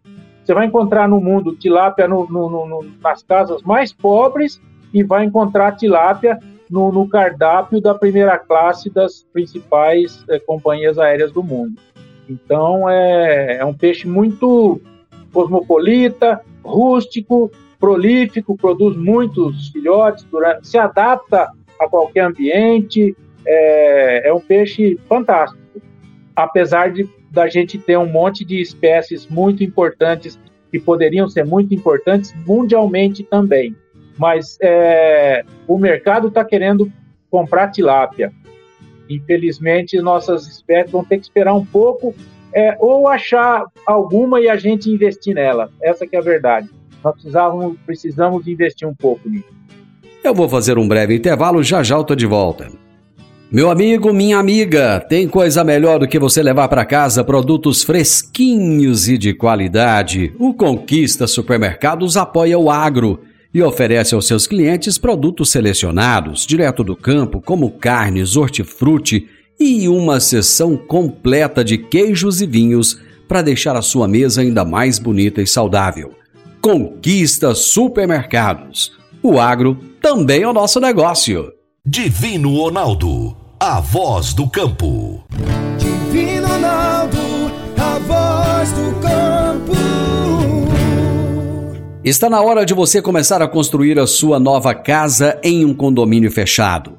Você 0.42 0.54
vai 0.54 0.66
encontrar 0.66 1.08
no 1.08 1.20
mundo 1.20 1.54
tilápia 1.54 2.08
no, 2.08 2.26
no, 2.26 2.49
no, 2.49 2.87
nas 3.02 3.23
casas 3.23 3.62
mais 3.62 3.92
pobres 3.92 4.61
e 4.94 5.02
vai 5.02 5.25
encontrar 5.25 5.76
tilápia 5.76 6.38
no, 6.70 7.08
cardápio 7.08 7.80
da 7.80 7.94
primeira 7.94 8.38
classe 8.38 8.90
das 8.90 9.23
principais 9.32 10.25
é, 10.28 10.38
companhias 10.38 10.99
aéreas 10.99 11.32
do 11.32 11.42
mundo. 11.42 11.78
Então 12.28 12.88
é, 12.88 13.58
é 13.58 13.64
um 13.64 13.75
peixe 13.75 14.06
muito 14.06 14.80
cosmopolita, 15.32 16.40
rústico, 16.64 17.50
prolífico, 17.78 18.56
produz 18.56 18.97
muitos 18.97 19.68
filhotes, 19.68 20.25
durante, 20.25 20.66
se 20.66 20.78
adapta 20.78 21.50
a 21.78 21.88
qualquer 21.88 22.25
ambiente, 22.25 23.16
é, 23.47 24.28
é 24.28 24.32
um 24.32 24.40
peixe 24.40 24.99
fantástico. 25.08 25.62
Apesar 26.35 26.92
de 26.92 27.08
da 27.30 27.47
gente 27.47 27.78
ter 27.78 27.97
um 27.99 28.06
monte 28.06 28.44
de 28.44 28.61
espécies 28.61 29.26
muito 29.26 29.62
importantes 29.62 30.38
que 30.70 30.78
poderiam 30.78 31.28
ser 31.28 31.44
muito 31.44 31.75
importantes 31.75 32.35
mundialmente 32.47 33.23
também. 33.23 33.76
Mas 34.16 34.58
é, 34.61 35.44
o 35.66 35.78
mercado 35.78 36.28
está 36.28 36.44
querendo 36.44 36.90
comprar 37.30 37.68
tilápia. 37.70 38.32
Infelizmente, 39.08 40.00
nossas 40.00 40.47
espécies 40.47 40.90
vão 40.90 41.04
ter 41.04 41.18
que 41.18 41.25
esperar 41.25 41.54
um 41.54 41.64
pouco 41.64 42.14
é, 42.52 42.76
ou 42.81 43.09
achar 43.09 43.64
alguma 43.87 44.40
e 44.40 44.49
a 44.49 44.57
gente 44.57 44.90
investir 44.90 45.35
nela. 45.35 45.71
Essa 45.83 46.07
que 46.07 46.17
é 46.17 46.19
a 46.19 46.23
verdade. 46.23 46.69
Nós 47.02 47.14
precisamos, 47.14 47.76
precisamos 47.87 48.47
investir 48.47 48.87
um 48.87 48.95
pouco 48.95 49.28
nisso. 49.28 49.59
Eu 50.23 50.35
vou 50.35 50.49
fazer 50.49 50.78
um 50.78 50.88
breve 50.88 51.14
intervalo, 51.14 51.62
já 51.62 51.83
já 51.83 51.97
eu 51.97 52.05
tô 52.05 52.14
de 52.14 52.26
volta. 52.26 52.69
Meu 53.50 53.71
amigo, 53.71 54.12
minha 54.12 54.37
amiga, 54.37 55.00
tem 55.00 55.26
coisa 55.26 55.64
melhor 55.64 56.00
do 56.00 56.07
que 56.07 56.19
você 56.19 56.43
levar 56.43 56.69
para 56.69 56.85
casa 56.85 57.25
produtos 57.25 57.83
fresquinhos 57.83 59.09
e 59.09 59.17
de 59.17 59.33
qualidade. 59.33 60.35
O 60.38 60.52
Conquista 60.52 61.26
Supermercados 61.26 62.19
apoia 62.19 62.59
o 62.59 62.71
agro 62.71 63.21
e 63.55 63.62
oferece 63.62 64.14
aos 64.14 64.26
seus 64.26 64.47
clientes 64.47 64.99
produtos 64.99 65.50
selecionados, 65.50 66.47
direto 66.47 66.85
do 66.85 66.95
campo, 66.95 67.40
como 67.40 67.71
carnes, 67.71 68.37
hortifruti 68.37 69.26
e 69.59 69.88
uma 69.88 70.21
seção 70.21 70.77
completa 70.77 71.65
de 71.65 71.77
queijos 71.79 72.41
e 72.41 72.47
vinhos 72.47 72.99
para 73.27 73.43
deixar 73.43 73.77
a 73.77 73.83
sua 73.83 74.07
mesa 74.07 74.41
ainda 74.41 74.65
mais 74.65 74.99
bonita 74.99 75.43
e 75.43 75.47
saudável. 75.47 76.12
Conquista 76.61 77.55
Supermercados. 77.55 78.93
O 79.23 79.38
agro 79.38 79.76
também 80.00 80.43
é 80.43 80.49
o 80.49 80.52
nosso 80.52 80.80
negócio. 80.80 81.52
Divino 81.85 82.56
Ronaldo, 82.56 83.37
a 83.59 83.80
voz 83.80 84.32
do 84.32 84.49
campo. 84.49 85.25
Divino 85.78 86.47
Ronaldo, 86.47 87.19
a 87.76 87.99
voz 87.99 88.73
do 88.73 89.00
campo. 89.00 89.73
Está 92.04 92.30
na 92.30 92.41
hora 92.41 92.65
de 92.65 92.75
você 92.75 93.02
começar 93.02 93.43
a 93.43 93.49
construir 93.49 93.99
a 93.99 94.06
sua 94.06 94.39
nova 94.39 94.75
casa 94.75 95.39
em 95.43 95.65
um 95.65 95.75
condomínio 95.75 96.30
fechado. 96.30 96.99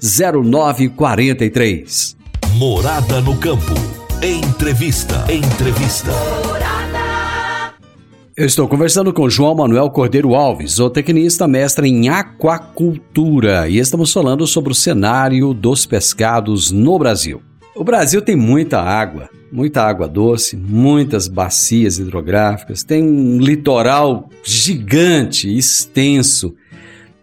0943. 0.00 2.16
Morada 2.54 3.20
no 3.20 3.36
campo. 3.38 3.74
Entrevista. 4.22 5.24
Entrevista. 5.32 6.12
Eu 8.36 8.44
estou 8.44 8.68
conversando 8.68 9.14
com 9.14 9.30
João 9.30 9.54
Manuel 9.54 9.88
Cordeiro 9.88 10.34
Alves, 10.34 10.72
zootecnista 10.72 11.48
mestre 11.48 11.88
em 11.88 12.10
aquacultura, 12.10 13.66
e 13.66 13.78
estamos 13.78 14.12
falando 14.12 14.46
sobre 14.46 14.72
o 14.72 14.74
cenário 14.74 15.54
dos 15.54 15.86
pescados 15.86 16.70
no 16.70 16.98
Brasil. 16.98 17.40
O 17.74 17.82
Brasil 17.82 18.20
tem 18.20 18.36
muita 18.36 18.78
água, 18.78 19.30
muita 19.50 19.82
água 19.82 20.06
doce, 20.06 20.54
muitas 20.54 21.28
bacias 21.28 21.98
hidrográficas, 21.98 22.84
tem 22.84 23.02
um 23.02 23.38
litoral 23.38 24.28
gigante, 24.44 25.56
extenso, 25.56 26.54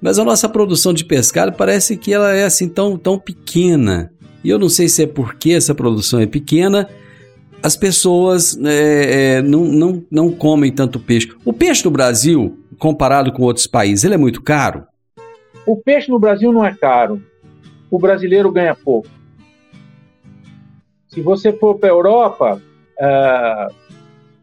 mas 0.03 0.19
a 0.19 0.23
nossa 0.23 0.47
produção 0.47 0.93
de 0.93 1.03
pescado 1.03 1.53
parece 1.53 1.97
que 1.97 2.13
ela 2.13 2.31
é 2.33 2.43
assim 2.43 2.69
tão, 2.69 2.97
tão 2.97 3.17
pequena. 3.17 4.11
E 4.43 4.49
eu 4.49 4.59
não 4.59 4.69
sei 4.69 4.87
se 4.87 5.03
é 5.03 5.07
porque 5.07 5.53
essa 5.53 5.73
produção 5.73 6.19
é 6.19 6.27
pequena 6.27 6.87
as 7.63 7.77
pessoas 7.77 8.59
é, 8.61 9.37
é, 9.37 9.41
não, 9.41 9.63
não, 9.63 10.03
não 10.11 10.31
comem 10.33 10.69
tanto 10.69 10.99
peixe. 10.99 11.33
O 11.45 11.53
peixe 11.53 11.85
no 11.85 11.91
Brasil, 11.91 12.59
comparado 12.77 13.31
com 13.31 13.43
outros 13.43 13.65
países, 13.65 14.03
ele 14.03 14.15
é 14.15 14.17
muito 14.17 14.41
caro? 14.41 14.85
O 15.65 15.77
peixe 15.77 16.11
no 16.11 16.19
Brasil 16.19 16.51
não 16.51 16.65
é 16.65 16.75
caro. 16.75 17.23
O 17.89 17.97
brasileiro 17.97 18.51
ganha 18.51 18.75
pouco. 18.75 19.07
Se 21.07 21.21
você 21.21 21.53
for 21.53 21.79
para 21.79 21.87
a 21.87 21.93
Europa, 21.93 22.61
é, 22.99 23.67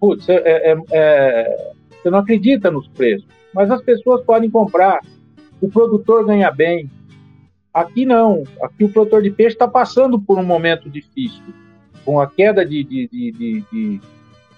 putz, 0.01 0.27
é, 0.27 0.73
é, 0.73 0.77
é, 0.91 1.73
você 1.91 2.09
não 2.09 2.21
acredita 2.21 2.71
nos 2.71 2.89
preços. 2.89 3.29
Mas 3.53 3.71
as 3.71 3.83
pessoas 3.83 4.25
podem 4.25 4.49
comprar. 4.49 5.01
O 5.61 5.69
produtor 5.69 6.25
ganha 6.25 6.51
bem. 6.51 6.91
Aqui 7.73 8.05
não. 8.05 8.43
Aqui 8.63 8.85
o 8.85 8.89
produtor 8.89 9.23
de 9.23 9.31
peixe 9.31 9.55
está 9.55 9.69
passando 9.69 10.21
por 10.21 10.39
um 10.39 10.45
momento 10.45 10.89
difícil 10.89 11.43
com 12.05 12.21
a 12.21 12.27
queda 12.27 12.65
de, 12.65 12.83
de, 12.83 13.09
de, 13.09 13.33
de, 13.71 14.01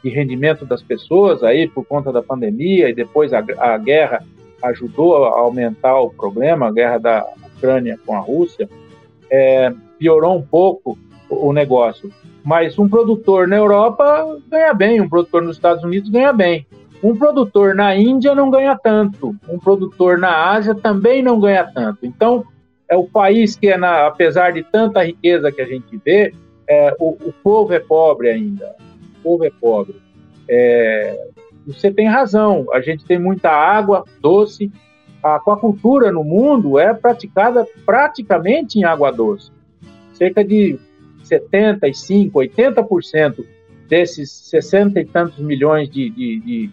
de 0.03 0.11
rendimento 0.11 0.65
das 0.65 0.83
pessoas 0.83 1.43
aí 1.43 1.69
por 1.69 1.85
conta 1.85 2.13
da 2.13 2.23
pandemia 2.23 2.89
e 2.89 2.95
depois 2.95 3.33
a, 3.33 3.45
a 3.59 3.77
guerra 3.79 4.25
ajudou 4.63 5.25
a 5.25 5.41
aumentar 5.41 5.99
o 6.01 6.11
problema, 6.11 6.69
a 6.69 6.73
guerra 6.73 6.99
da 6.99 7.27
Ucrânia 7.57 7.99
com 8.07 8.15
a 8.15 8.21
Rússia, 8.21 8.69
é, 9.31 9.73
piorou 9.99 10.37
um 10.37 10.43
pouco 10.43 10.97
o, 11.29 11.53
negócio. 11.53 12.11
Mas 12.45 12.79
um 12.79 12.89
produtor 12.89 13.49
na 13.49 13.57
Europa 13.57 14.39
ganha 14.49 14.75
bem, 14.75 15.01
um 15.01 15.09
produtor 15.09 15.43
nos 15.43 15.57
Estados 15.57 15.83
Unidos 15.83 16.11
ganha 16.11 16.33
bem. 16.33 16.67
Um 17.03 17.17
produtor 17.17 17.75
na 17.75 17.97
Índia 17.97 18.35
não 18.35 18.51
ganha 18.51 18.77
tanto, 18.77 19.35
um 19.49 19.59
produtor 19.59 20.19
na 20.19 20.51
Ásia 20.51 20.75
também 20.75 21.23
não 21.23 21.41
ganha 21.41 21.65
tanto. 21.65 22.07
Então, 22.07 22.45
é 22.89 22.97
o 22.97 23.05
país 23.05 23.57
que, 23.57 23.69
é 23.69 23.77
na, 23.77 24.07
apesar 24.07 24.53
de 24.53 24.63
tanta 24.63 25.03
riqueza 25.05 25.51
que 25.51 25.61
a 25.61 25.67
gente 25.67 26.01
vê, 26.05 26.35
é, 26.69 26.95
o, 26.99 27.11
o, 27.11 27.33
povo 27.43 27.73
é 27.73 27.81
pobre 27.81 28.29
ainda. 28.29 28.77
O 29.19 29.23
povo 29.23 29.45
é 29.45 29.51
pobre. 29.51 30.01
É, 30.49 31.29
você 31.67 31.91
tem 31.91 32.07
razão, 32.07 32.67
a 32.73 32.81
gente 32.81 33.05
tem 33.05 33.19
muita 33.19 33.51
água 33.51 34.05
doce. 34.21 34.71
A 35.23 35.37
aquacultura 35.37 36.13
no 36.13 36.23
mundo 36.23 36.79
é 36.79 36.93
praticada 36.93 37.67
praticamente 37.87 38.79
em 38.79 38.85
água 38.85 39.11
doce. 39.11 39.51
Cerca 40.13 40.45
de 40.45 40.79
75, 41.25 42.39
80% 42.39 43.45
desses 43.89 44.31
60 44.31 45.01
e 45.01 45.05
tantos 45.05 45.39
milhões 45.39 45.89
de, 45.89 46.11
de, 46.11 46.41
de, 46.41 46.71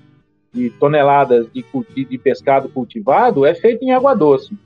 de 0.51 0.69
toneladas 0.71 1.47
de, 1.53 1.63
de 2.05 2.17
pescado 2.17 2.69
cultivado 2.69 3.45
é 3.45 3.53
feito 3.53 3.83
em 3.83 3.91
água 3.91 4.15
doce. 4.15 4.57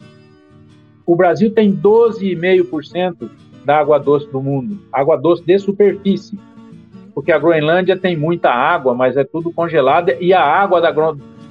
O 1.05 1.15
Brasil 1.15 1.53
tem 1.53 1.75
12,5% 1.75 3.29
da 3.65 3.79
água 3.79 3.99
doce 3.99 4.27
do 4.27 4.41
mundo, 4.41 4.79
água 4.91 5.17
doce 5.17 5.43
de 5.43 5.57
superfície, 5.59 6.37
porque 7.13 7.31
a 7.31 7.39
Groenlândia 7.39 7.97
tem 7.97 8.15
muita 8.15 8.49
água, 8.49 8.93
mas 8.93 9.17
é 9.17 9.23
tudo 9.23 9.51
congelada 9.51 10.17
e 10.19 10.33
a 10.33 10.41
água 10.41 10.81
da 10.81 10.91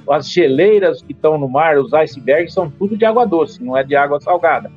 as 0.09 0.29
geleiras 0.29 1.01
que 1.01 1.13
estão 1.13 1.37
no 1.37 1.47
mar, 1.47 1.77
os 1.77 1.93
icebergs, 1.93 2.53
são 2.53 2.69
tudo 2.69 2.97
de 2.97 3.05
água 3.05 3.25
doce, 3.25 3.63
não 3.63 3.77
é 3.77 3.83
de 3.83 3.95
água 3.95 4.19
salgada. 4.19 4.69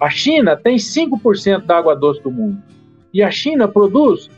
A 0.00 0.10
China 0.10 0.56
tem 0.56 0.76
5% 0.76 1.66
da 1.66 1.78
água 1.78 1.94
doce 1.94 2.22
do 2.22 2.30
mundo. 2.30 2.62
E 3.12 3.22
a 3.22 3.30
China 3.30 3.68
produz 3.68 4.30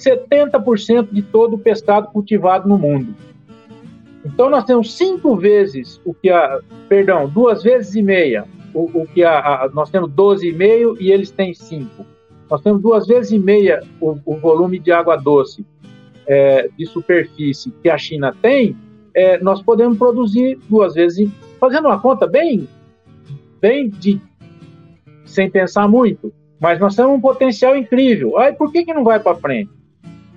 70% 0.00 1.08
de 1.10 1.22
todo 1.22 1.54
o 1.54 1.58
pescado 1.58 2.08
cultivado 2.08 2.68
no 2.68 2.78
mundo. 2.78 3.14
Então 4.24 4.50
nós 4.50 4.64
temos 4.64 4.96
cinco 4.96 5.36
vezes 5.36 6.00
o 6.04 6.12
que 6.12 6.30
a, 6.30 6.60
perdão, 6.88 7.28
duas 7.28 7.62
vezes 7.62 7.94
e 7.94 8.02
meia 8.02 8.46
o, 8.74 9.02
o 9.02 9.06
que 9.06 9.24
a, 9.24 9.38
a, 9.38 9.68
nós 9.70 9.90
temos 9.90 10.10
12,5 10.10 10.96
e 11.00 11.10
eles 11.10 11.30
têm 11.30 11.54
5. 11.54 12.06
Nós 12.50 12.60
temos 12.62 12.82
duas 12.82 13.06
vezes 13.06 13.32
e 13.32 13.38
meia 13.38 13.82
o, 14.00 14.18
o 14.24 14.36
volume 14.36 14.78
de 14.78 14.92
água 14.92 15.16
doce 15.16 15.64
é, 16.26 16.68
de 16.76 16.86
superfície 16.86 17.72
que 17.82 17.88
a 17.88 17.98
China 17.98 18.34
tem, 18.40 18.76
é, 19.14 19.38
nós 19.38 19.62
podemos 19.62 19.98
produzir 19.98 20.58
duas 20.68 20.94
vezes, 20.94 21.28
fazendo 21.58 21.86
uma 21.86 22.00
conta 22.00 22.26
bem, 22.26 22.68
bem 23.60 23.88
de, 23.88 24.20
sem 25.24 25.50
pensar 25.50 25.88
muito, 25.88 26.32
mas 26.60 26.78
nós 26.78 26.94
temos 26.94 27.12
um 27.12 27.20
potencial 27.20 27.76
incrível. 27.76 28.38
Aí 28.38 28.52
por 28.52 28.70
que, 28.70 28.84
que 28.84 28.94
não 28.94 29.02
vai 29.02 29.18
para 29.18 29.36
frente? 29.36 29.70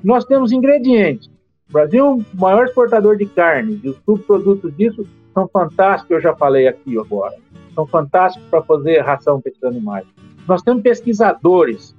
Nós 0.03 0.25
temos 0.25 0.51
ingredientes. 0.51 1.27
O 1.69 1.73
Brasil 1.73 2.05
é 2.05 2.09
o 2.09 2.23
maior 2.33 2.65
exportador 2.65 3.15
de 3.17 3.25
carne, 3.25 3.79
e 3.83 3.89
os 3.89 3.97
subprodutos 4.05 4.75
disso 4.75 5.07
são 5.33 5.47
fantásticos, 5.47 6.11
eu 6.11 6.21
já 6.21 6.35
falei 6.35 6.67
aqui 6.67 6.99
agora. 6.99 7.35
São 7.73 7.87
fantásticos 7.87 8.47
para 8.49 8.61
fazer 8.61 8.99
ração 8.99 9.41
para 9.41 9.49
esses 9.49 9.63
animais. 9.63 10.05
Nós 10.47 10.61
temos 10.61 10.83
pesquisadores 10.83 11.95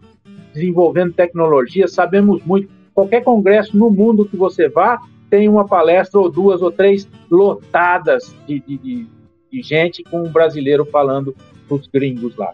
desenvolvendo 0.53 1.14
tecnologia, 1.14 1.88
sabemos 1.88 2.45
muito. 2.45 2.69
Qualquer 2.95 3.25
congresso 3.25 3.77
no 3.77 3.90
mundo 3.90 4.25
que 4.25 4.37
você 4.37 4.69
vá, 4.69 5.01
tem 5.29 5.49
uma 5.49 5.67
palestra 5.67 6.21
ou 6.21 6.31
duas 6.31 6.62
ou 6.62 6.71
três 6.71 7.09
lotadas 7.29 8.33
de, 8.47 8.61
de, 8.61 8.79
de, 8.79 9.07
de 9.51 9.62
gente 9.62 10.05
com 10.05 10.23
um 10.23 10.31
brasileiro 10.31 10.85
falando 10.85 11.35
dos 11.69 11.88
gringos 11.88 12.37
lá. 12.37 12.53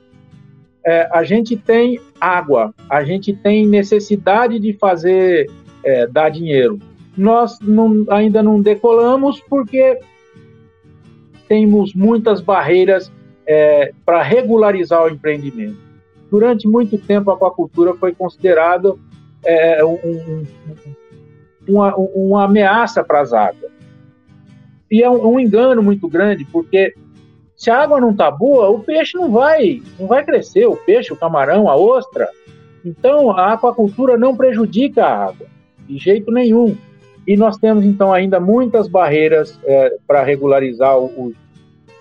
É, 0.84 1.08
a 1.12 1.22
gente 1.24 1.56
tem 1.56 2.00
água, 2.20 2.74
a 2.88 3.04
gente 3.04 3.34
tem 3.34 3.66
necessidade 3.66 4.58
de 4.58 4.72
fazer, 4.72 5.50
é, 5.84 6.06
dar 6.06 6.30
dinheiro. 6.30 6.78
Nós 7.16 7.58
não, 7.60 8.06
ainda 8.08 8.42
não 8.42 8.60
decolamos 8.60 9.40
porque 9.40 9.98
temos 11.48 11.94
muitas 11.94 12.40
barreiras 12.40 13.12
é, 13.46 13.92
para 14.06 14.22
regularizar 14.22 15.04
o 15.04 15.10
empreendimento. 15.10 15.76
Durante 16.30 16.68
muito 16.68 16.96
tempo, 16.96 17.30
a 17.30 17.34
aquacultura 17.34 17.92
foi 17.94 18.14
considerada 18.14 18.94
é, 19.44 19.84
um, 19.84 19.94
um, 19.94 20.46
uma, 21.68 21.96
uma, 21.96 22.44
ameaça 22.44 23.02
para 23.02 23.20
as 23.20 23.32
águas. 23.32 23.70
E 24.88 25.02
é 25.02 25.10
um, 25.10 25.34
um, 25.34 25.40
engano 25.40 25.82
muito 25.82 26.08
grande, 26.08 26.44
porque 26.44 26.94
se 27.60 27.70
a 27.70 27.76
água 27.76 28.00
não 28.00 28.10
está 28.10 28.30
boa, 28.30 28.70
o 28.70 28.78
peixe 28.80 29.18
não 29.18 29.30
vai, 29.30 29.82
não 29.98 30.06
vai 30.06 30.24
crescer, 30.24 30.64
o 30.64 30.76
peixe, 30.76 31.12
o 31.12 31.16
camarão, 31.16 31.68
a 31.68 31.76
ostra. 31.76 32.26
Então, 32.82 33.32
a 33.32 33.52
aquacultura 33.52 34.16
não 34.16 34.34
prejudica 34.34 35.04
a 35.04 35.24
água, 35.26 35.46
de 35.86 35.98
jeito 35.98 36.32
nenhum. 36.32 36.74
E 37.26 37.36
nós 37.36 37.58
temos, 37.58 37.84
então, 37.84 38.14
ainda 38.14 38.40
muitas 38.40 38.88
barreiras 38.88 39.60
é, 39.64 39.94
para 40.06 40.24
regularizar 40.24 40.96
os, 40.96 41.34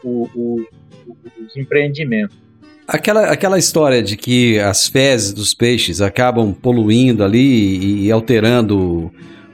os, 0.02 0.30
os 0.34 1.58
empreendimentos. 1.58 2.38
Aquela, 2.88 3.26
aquela 3.26 3.60
história 3.60 4.02
de 4.02 4.16
que 4.16 4.58
as 4.60 4.88
fezes 4.88 5.34
dos 5.34 5.54
peixes 5.54 6.00
acabam 6.00 6.54
poluindo 6.54 7.22
ali 7.22 8.06
e 8.06 8.10
alterando 8.10 9.12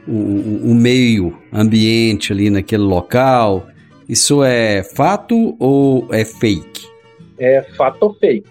o, 0.07 0.11
o, 0.11 0.71
o 0.71 0.75
meio 0.75 1.35
ambiente 1.51 2.31
ali 2.31 2.51
naquele 2.51 2.83
local, 2.83 3.65
isso 4.07 4.43
é 4.43 4.83
fato 4.83 5.55
ou 5.59 6.07
é 6.11 6.23
fake? 6.23 6.87
É 7.39 7.61
fato 7.75 8.03
ou 8.03 8.13
fake. 8.13 8.49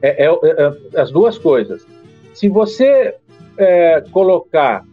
É, 0.00 0.26
é, 0.26 0.28
é, 0.28 0.72
é 0.94 1.00
as 1.00 1.10
duas 1.10 1.38
coisas. 1.38 1.86
Se 2.34 2.48
você 2.48 3.14
é, 3.56 4.00
colocar 4.12 4.84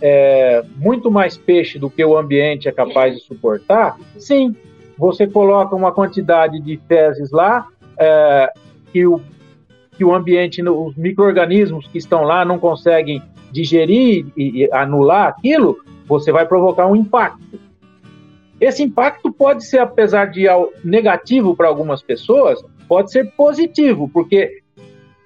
é, 0.00 0.62
muito 0.76 1.10
mais 1.10 1.36
peixe 1.36 1.78
do 1.78 1.90
que 1.90 2.04
o 2.04 2.16
ambiente 2.16 2.68
é 2.68 2.72
capaz 2.72 3.14
de 3.14 3.20
suportar, 3.20 3.96
sim, 4.18 4.54
você 4.96 5.26
coloca 5.26 5.74
uma 5.74 5.92
quantidade 5.92 6.60
de 6.60 6.80
fezes 6.88 7.30
lá, 7.30 7.66
é, 7.98 8.52
que, 8.92 9.06
o, 9.06 9.20
que 9.96 10.04
o 10.04 10.14
ambiente, 10.14 10.62
os 10.62 10.96
micro-organismos 10.96 11.86
que 11.88 11.98
estão 11.98 12.22
lá 12.22 12.44
não 12.44 12.58
conseguem 12.58 13.22
digerir 13.50 14.26
e, 14.36 14.64
e 14.64 14.72
anular 14.72 15.28
aquilo, 15.28 15.78
você 16.06 16.32
vai 16.32 16.46
provocar 16.46 16.86
um 16.86 16.96
impacto. 16.96 17.63
Esse 18.60 18.82
impacto 18.82 19.32
pode 19.32 19.64
ser, 19.66 19.78
apesar 19.78 20.26
de 20.26 20.46
negativo 20.84 21.56
para 21.56 21.68
algumas 21.68 22.02
pessoas, 22.02 22.62
pode 22.88 23.10
ser 23.10 23.32
positivo, 23.32 24.08
porque 24.12 24.62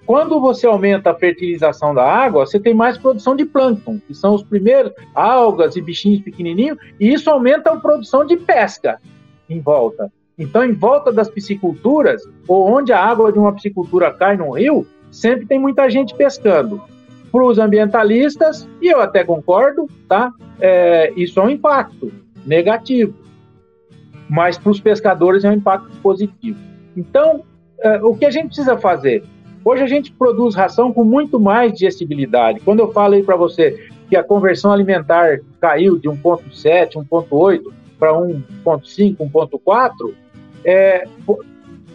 quando 0.06 0.40
você 0.40 0.66
aumenta 0.66 1.10
a 1.10 1.14
fertilização 1.14 1.94
da 1.94 2.02
água, 2.02 2.46
você 2.46 2.58
tem 2.58 2.72
mais 2.72 2.96
produção 2.96 3.36
de 3.36 3.44
plâncton, 3.44 4.00
que 4.06 4.14
são 4.14 4.34
os 4.34 4.42
primeiros 4.42 4.90
algas 5.14 5.76
e 5.76 5.82
bichinhos 5.82 6.22
pequenininhos, 6.22 6.78
e 6.98 7.12
isso 7.12 7.28
aumenta 7.28 7.70
a 7.70 7.76
produção 7.76 8.24
de 8.24 8.36
pesca 8.36 8.98
em 9.50 9.60
volta. 9.60 10.10
Então, 10.38 10.64
em 10.64 10.72
volta 10.72 11.12
das 11.12 11.28
pisciculturas, 11.28 12.22
ou 12.46 12.66
onde 12.66 12.90
a 12.90 13.04
água 13.04 13.30
de 13.30 13.38
uma 13.38 13.52
piscicultura 13.52 14.10
cai 14.10 14.36
no 14.36 14.52
rio, 14.52 14.86
sempre 15.10 15.44
tem 15.44 15.58
muita 15.58 15.90
gente 15.90 16.14
pescando. 16.14 16.80
Para 17.30 17.44
os 17.44 17.58
ambientalistas, 17.58 18.66
e 18.80 18.88
eu 18.88 19.02
até 19.02 19.22
concordo, 19.22 19.86
tá? 20.08 20.32
É, 20.58 21.12
isso 21.16 21.38
é 21.38 21.42
um 21.42 21.50
impacto 21.50 22.10
negativo. 22.48 23.14
Mas 24.28 24.58
para 24.58 24.70
os 24.70 24.80
pescadores 24.80 25.44
é 25.44 25.50
um 25.50 25.54
impacto 25.54 25.90
positivo. 26.02 26.58
Então, 26.96 27.42
é, 27.80 28.02
o 28.02 28.16
que 28.16 28.24
a 28.24 28.30
gente 28.30 28.48
precisa 28.48 28.76
fazer? 28.76 29.22
Hoje 29.64 29.82
a 29.82 29.86
gente 29.86 30.12
produz 30.12 30.54
ração 30.54 30.92
com 30.92 31.04
muito 31.04 31.38
mais 31.38 31.72
digestibilidade. 31.72 32.60
Quando 32.60 32.80
eu 32.80 32.92
falei 32.92 33.22
para 33.22 33.36
você 33.36 33.88
que 34.08 34.16
a 34.16 34.22
conversão 34.22 34.72
alimentar 34.72 35.40
caiu 35.60 35.98
de 35.98 36.08
1,7, 36.08 36.92
1,8 36.94 37.72
para 37.98 38.12
1,5, 38.12 39.16
1,4, 39.16 40.14
é, 40.64 41.06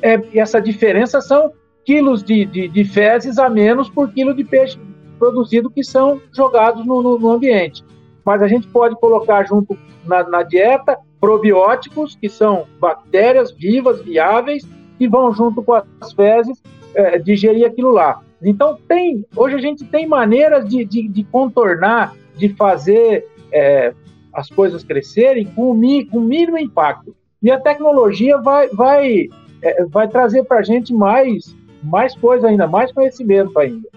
é, 0.02 0.22
essa 0.36 0.62
diferença 0.62 1.22
são 1.22 1.52
quilos 1.86 2.24
de, 2.24 2.46
de, 2.46 2.68
de, 2.68 2.84
fezes 2.84 3.38
a 3.38 3.50
menos 3.50 3.90
por 3.90 4.12
quilo 4.12 4.34
de 4.34 4.44
peixe 4.44 4.78
produzido 5.18 5.70
que 5.70 5.84
são 5.84 6.22
jogados 6.36 6.86
no, 6.86 7.02
no, 7.02 7.20
no 7.20 7.32
ambiente. 7.32 7.84
Mas 8.26 8.42
a 8.42 8.48
gente 8.48 8.68
pode 8.68 8.96
colocar 8.96 9.44
junto 9.44 9.78
na, 10.06 10.28
na, 10.28 10.44
dieta 10.44 10.98
probióticos, 11.20 12.16
que 12.16 12.30
são 12.30 12.66
bactérias 12.80 13.52
vivas, 13.52 14.02
viáveis, 14.02 14.68
que 14.98 15.08
vão 15.08 15.34
junto 15.34 15.62
com 15.62 15.74
as 15.74 16.14
fezes 16.14 16.62
é, 16.94 17.18
digerir 17.18 17.66
aquilo 17.66 17.92
lá. 17.92 18.22
Então, 18.42 18.78
tem, 18.88 19.26
hoje 19.36 19.56
a 19.56 19.62
gente 19.62 19.86
tem 19.86 20.06
maneiras 20.06 20.68
de, 20.68 20.84
de, 20.84 21.08
de 21.08 21.24
contornar, 21.24 22.14
de 22.36 22.50
fazer 22.50 23.26
é, 23.52 23.94
as 24.34 24.50
coisas 24.50 24.84
crescerem 24.84 25.46
com 25.46 25.72
o, 25.72 25.74
mínimo 25.74 26.58
impacto. 26.58 27.16
E 27.42 27.52
a 27.52 27.60
tecnologia 27.60 28.38
vai, 28.38 28.68
vai, 28.70 29.30
é, 29.62 29.86
vai 29.86 30.08
trazer 30.08 30.44
para 30.44 30.60
a 30.60 30.64
gente 30.64 30.94
mais, 30.94 31.56
mais 31.82 32.16
coisa 32.16 32.48
ainda, 32.48 32.68
mais 32.68 32.92
conhecimento 32.92 33.58
ainda. 33.60 33.88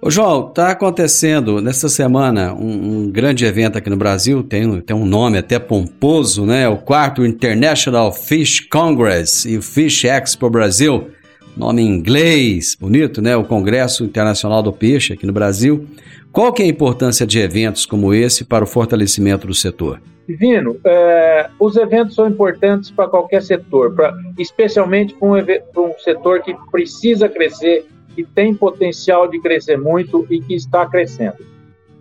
Ô 0.00 0.10
João, 0.10 0.48
está 0.48 0.70
acontecendo 0.70 1.60
nesta 1.60 1.88
semana 1.88 2.52
um, 2.52 3.06
um, 3.06 3.10
grande 3.10 3.44
evento 3.44 3.78
aqui 3.78 3.88
no 3.88 3.96
Brasil, 3.96 4.42
tem, 4.42 4.80
tem 4.82 4.94
um 4.94 5.06
nome 5.06 5.38
até 5.38 5.58
pomposo, 5.58 6.44
né? 6.44 6.68
O 6.68 6.76
quarto 6.76 7.24
International 7.24 8.12
Fish 8.12 8.60
Congress 8.60 9.48
e 9.48 9.56
o 9.56 9.62
Fish 9.62 10.04
Expo 10.04 10.50
Brasil, 10.50 11.08
nome 11.56 11.82
em 11.82 11.88
inglês, 11.88 12.76
bonito, 12.78 13.22
né? 13.22 13.34
O 13.36 13.44
Congresso 13.44 14.04
Internacional 14.04 14.62
do 14.62 14.72
Peixe 14.72 15.14
aqui 15.14 15.26
no 15.26 15.32
Brasil. 15.32 15.86
Qual 16.30 16.52
que 16.52 16.62
é 16.62 16.66
a 16.66 16.68
importância 16.68 17.26
de 17.26 17.38
eventos 17.38 17.86
como 17.86 18.12
esse 18.12 18.44
para 18.44 18.62
o 18.62 18.66
fortalecimento 18.66 19.46
do 19.46 19.54
setor? 19.54 20.02
Divino, 20.28 20.76
é, 20.84 21.48
os 21.58 21.76
eventos 21.76 22.14
são 22.14 22.28
importantes 22.28 22.90
para 22.90 23.08
qualquer 23.08 23.42
setor, 23.42 23.94
pra, 23.94 24.12
especialmente 24.38 25.14
para 25.14 25.28
um, 25.28 25.86
um, 25.86 25.98
setor 25.98 26.42
que 26.42 26.54
precisa 26.70 27.28
crescer, 27.28 27.86
que 28.16 28.24
tem 28.24 28.54
potencial 28.54 29.28
de 29.28 29.38
crescer 29.38 29.76
muito 29.76 30.26
e 30.30 30.40
que 30.40 30.54
está 30.54 30.86
crescendo. 30.86 31.36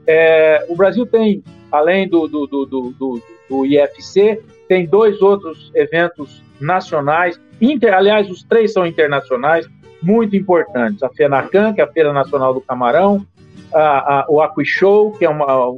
É, 0.07 0.65
o 0.69 0.75
Brasil 0.75 1.05
tem, 1.05 1.43
além 1.69 2.07
do, 2.07 2.25
do, 2.27 2.47
do, 2.47 2.65
do, 2.65 3.21
do 3.49 3.65
IFC, 3.65 4.41
tem 4.69 4.85
dois 4.85 5.21
outros 5.21 5.71
eventos 5.75 6.41
nacionais, 6.59 7.39
inter, 7.59 7.93
aliás, 7.93 8.29
os 8.29 8.43
três 8.43 8.71
são 8.71 8.87
internacionais, 8.87 9.67
muito 10.01 10.35
importantes. 10.37 11.03
A 11.03 11.09
FENACAM, 11.09 11.73
que 11.73 11.81
é 11.81 11.83
a 11.83 11.91
Feira 11.91 12.13
Nacional 12.13 12.53
do 12.53 12.61
Camarão, 12.61 13.25
a, 13.73 14.21
a, 14.21 14.25
o 14.29 14.41
Aquishow, 14.41 15.11
que 15.11 15.25
é 15.25 15.29
uma, 15.29 15.71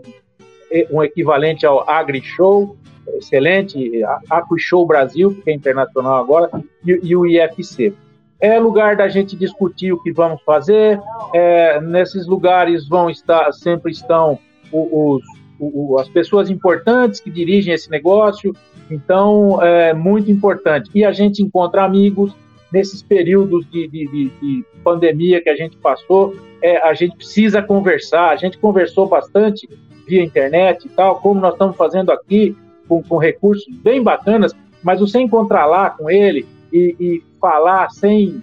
um 0.91 1.03
equivalente 1.03 1.65
ao 1.65 1.89
Agri 1.89 2.21
Show, 2.21 2.77
excelente, 3.15 4.03
Aqui 4.29 4.59
Show 4.59 4.85
Brasil, 4.85 5.35
que 5.43 5.49
é 5.49 5.53
internacional 5.53 6.17
agora, 6.17 6.49
e, 6.85 6.99
e, 7.01 7.15
o 7.15 7.25
IFC. 7.25 7.93
É 8.39 8.59
lugar 8.59 8.95
da 8.95 9.07
gente 9.07 9.35
discutir 9.35 9.91
o 9.91 10.01
que 10.01 10.11
vamos 10.11 10.41
fazer. 10.43 10.99
É, 11.33 11.81
nesses 11.81 12.27
lugares 12.27 12.87
vão 12.87 13.09
estar, 13.09 13.51
sempre 13.51 13.91
estão 13.91 14.37
os, 14.71 15.23
os, 15.59 15.99
as 15.99 16.09
pessoas 16.09 16.49
importantes 16.49 17.19
que 17.19 17.31
dirigem 17.31 17.73
esse 17.73 17.89
negócio. 17.89 18.55
Então, 18.91 19.61
é 19.61 19.93
muito 19.93 20.29
importante. 20.29 20.89
E 20.93 21.03
a 21.03 21.11
gente 21.11 21.41
encontra 21.41 21.83
amigos 21.83 22.31
nesses 22.71 23.01
períodos 23.01 23.65
de, 23.71 23.87
de, 23.87 24.07
de, 24.07 24.29
de 24.29 24.65
pandemia 24.83 25.41
que 25.41 25.49
a 25.49 25.55
gente 25.55 25.75
passou. 25.77 26.35
É, 26.61 26.77
a 26.77 26.93
gente 26.93 27.15
precisa 27.15 27.61
conversar. 27.61 28.29
A 28.29 28.35
gente 28.35 28.57
conversou 28.59 29.07
bastante 29.07 29.67
via 30.07 30.23
internet 30.23 30.85
e 30.85 30.89
tal, 30.89 31.19
como 31.19 31.39
nós 31.41 31.53
estamos 31.53 31.75
fazendo 31.75 32.11
aqui, 32.11 32.55
com, 32.87 33.03
com 33.03 33.17
recursos 33.17 33.67
bem 33.79 34.01
bacanas, 34.01 34.55
mas 34.81 35.01
você 35.01 35.19
encontrar 35.19 35.65
lá 35.65 35.89
com 35.89 36.09
ele 36.09 36.45
e, 36.77 36.95
e 36.99 37.23
falar 37.39 37.89
sem, 37.89 38.41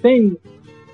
sem, 0.00 0.36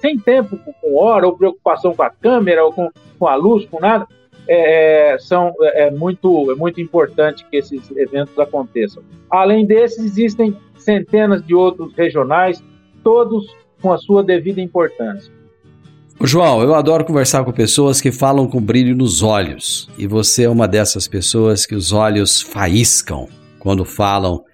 sem 0.01 0.19
tempo 0.19 0.59
com 0.59 0.97
hora, 0.97 1.27
ou 1.27 1.37
preocupação 1.37 1.95
com 1.95 2.03
a 2.03 2.11
câmera, 2.11 2.65
ou 2.65 2.73
com, 2.73 2.91
com 3.19 3.27
a 3.27 3.35
luz, 3.35 3.65
com 3.67 3.81
nada, 3.81 4.07
é, 4.49 5.17
são, 5.19 5.53
é, 5.63 5.87
é, 5.87 5.91
muito, 5.91 6.51
é 6.51 6.55
muito 6.55 6.81
importante 6.81 7.47
que 7.51 7.57
esses 7.57 7.91
eventos 7.97 8.39
aconteçam. 8.39 9.03
Além 9.31 9.67
desses, 9.67 10.05
existem 10.05 10.57
centenas 10.77 11.45
de 11.45 11.55
outros 11.55 11.95
regionais, 11.95 12.63
todos 13.03 13.55
com 13.81 13.93
a 13.93 13.99
sua 13.99 14.23
devida 14.23 14.61
importância. 14.61 15.33
João, 16.23 16.63
eu 16.63 16.75
adoro 16.75 17.05
conversar 17.05 17.45
com 17.45 17.53
pessoas 17.53 18.01
que 18.01 18.13
falam 18.13 18.47
com 18.47 18.61
brilho 18.61 18.95
nos 18.97 19.23
olhos. 19.23 19.91
E 19.99 20.07
você 20.07 20.45
é 20.45 20.49
uma 20.49 20.69
dessas 20.69 21.09
pessoas 21.09 21.67
que 21.67 21.75
os 21.75 21.93
olhos 21.93 22.41
faiscam 22.41 23.29
quando 23.59 23.85
falam 23.85 24.45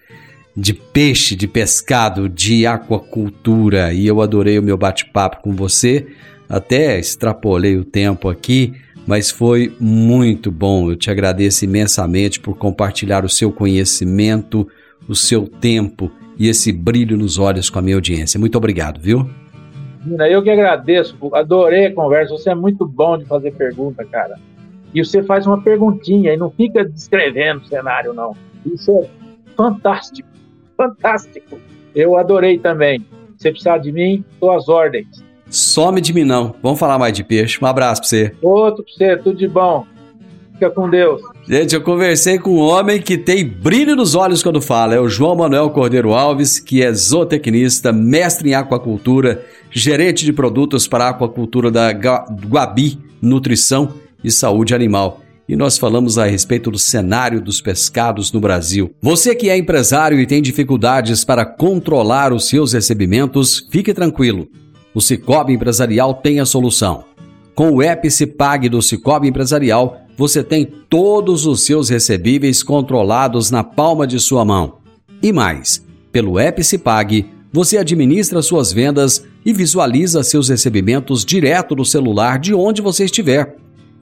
de 0.56 0.74
peixe, 0.74 1.36
de 1.36 1.46
pescado, 1.46 2.28
de 2.28 2.66
aquacultura. 2.66 3.92
E 3.92 4.06
eu 4.06 4.20
adorei 4.20 4.58
o 4.58 4.62
meu 4.62 4.76
bate-papo 4.76 5.42
com 5.42 5.54
você. 5.54 6.06
Até 6.48 6.98
extrapolei 6.98 7.76
o 7.76 7.84
tempo 7.84 8.28
aqui, 8.28 8.74
mas 9.06 9.30
foi 9.30 9.72
muito 9.78 10.50
bom. 10.50 10.90
Eu 10.90 10.96
te 10.96 11.10
agradeço 11.10 11.64
imensamente 11.64 12.40
por 12.40 12.56
compartilhar 12.56 13.24
o 13.24 13.28
seu 13.28 13.52
conhecimento, 13.52 14.66
o 15.08 15.14
seu 15.14 15.46
tempo 15.46 16.10
e 16.38 16.48
esse 16.48 16.72
brilho 16.72 17.18
nos 17.18 17.38
olhos 17.38 17.68
com 17.68 17.78
a 17.78 17.82
minha 17.82 17.96
audiência. 17.96 18.40
Muito 18.40 18.56
obrigado, 18.56 18.98
viu? 18.98 19.28
Eu 20.30 20.42
que 20.42 20.48
agradeço, 20.48 21.14
adorei 21.34 21.86
a 21.86 21.94
conversa. 21.94 22.32
Você 22.32 22.48
é 22.48 22.54
muito 22.54 22.86
bom 22.86 23.18
de 23.18 23.26
fazer 23.26 23.52
pergunta, 23.52 24.04
cara. 24.06 24.38
E 24.94 25.04
você 25.04 25.22
faz 25.22 25.46
uma 25.46 25.60
perguntinha 25.62 26.32
e 26.32 26.36
não 26.38 26.50
fica 26.50 26.82
descrevendo 26.82 27.60
o 27.60 27.66
cenário, 27.66 28.14
não. 28.14 28.34
Isso 28.64 28.90
é 28.90 29.06
fantástico, 29.60 30.28
fantástico. 30.74 31.58
Eu 31.94 32.16
adorei 32.16 32.58
também. 32.58 33.04
Se 33.36 33.50
precisar 33.50 33.78
de 33.78 33.92
mim, 33.92 34.24
estou 34.32 34.52
às 34.52 34.68
ordens. 34.68 35.22
Some 35.50 36.00
de 36.00 36.14
mim, 36.14 36.24
não. 36.24 36.54
Vamos 36.62 36.78
falar 36.78 36.98
mais 36.98 37.12
de 37.12 37.22
peixe. 37.22 37.58
Um 37.60 37.66
abraço 37.66 38.00
para 38.00 38.08
você. 38.08 38.32
Outro 38.40 38.84
para 38.84 38.92
você, 38.94 39.16
tudo 39.18 39.36
de 39.36 39.48
bom. 39.48 39.84
Fica 40.54 40.70
com 40.70 40.88
Deus. 40.88 41.20
Gente, 41.46 41.74
eu 41.74 41.82
conversei 41.82 42.38
com 42.38 42.50
um 42.50 42.60
homem 42.60 43.00
que 43.02 43.18
tem 43.18 43.46
brilho 43.46 43.96
nos 43.96 44.14
olhos 44.14 44.42
quando 44.42 44.60
fala. 44.62 44.94
É 44.94 45.00
o 45.00 45.08
João 45.08 45.36
Manuel 45.36 45.70
Cordeiro 45.70 46.14
Alves, 46.14 46.58
que 46.58 46.82
é 46.82 46.92
zootecnista, 46.92 47.92
mestre 47.92 48.50
em 48.50 48.54
aquacultura, 48.54 49.44
gerente 49.70 50.24
de 50.24 50.32
produtos 50.32 50.86
para 50.86 51.06
a 51.06 51.10
aquacultura 51.10 51.70
da 51.70 51.90
Guabi 51.90 52.98
Nutrição 53.20 53.94
e 54.22 54.30
Saúde 54.30 54.74
Animal. 54.74 55.20
E 55.50 55.56
nós 55.56 55.76
falamos 55.76 56.16
a 56.16 56.26
respeito 56.26 56.70
do 56.70 56.78
cenário 56.78 57.40
dos 57.40 57.60
pescados 57.60 58.30
no 58.30 58.38
Brasil. 58.38 58.94
Você 59.02 59.34
que 59.34 59.50
é 59.50 59.58
empresário 59.58 60.20
e 60.20 60.24
tem 60.24 60.40
dificuldades 60.40 61.24
para 61.24 61.44
controlar 61.44 62.32
os 62.32 62.46
seus 62.46 62.72
recebimentos, 62.72 63.66
fique 63.68 63.92
tranquilo. 63.92 64.46
O 64.94 65.00
Cicobi 65.00 65.52
Empresarial 65.52 66.14
tem 66.14 66.38
a 66.38 66.46
solução. 66.46 67.02
Com 67.52 67.72
o 67.72 67.82
Epicipag 67.82 68.68
do 68.68 68.80
Cicobi 68.80 69.26
Empresarial, 69.26 70.02
você 70.16 70.44
tem 70.44 70.64
todos 70.88 71.44
os 71.46 71.62
seus 71.62 71.88
recebíveis 71.88 72.62
controlados 72.62 73.50
na 73.50 73.64
palma 73.64 74.06
de 74.06 74.20
sua 74.20 74.44
mão. 74.44 74.76
E 75.20 75.32
mais, 75.32 75.84
pelo 76.12 76.38
Epicipag, 76.38 77.26
você 77.52 77.76
administra 77.76 78.40
suas 78.40 78.72
vendas 78.72 79.26
e 79.44 79.52
visualiza 79.52 80.22
seus 80.22 80.48
recebimentos 80.48 81.24
direto 81.24 81.74
no 81.74 81.84
celular 81.84 82.38
de 82.38 82.54
onde 82.54 82.80
você 82.80 83.06
estiver. 83.06 83.56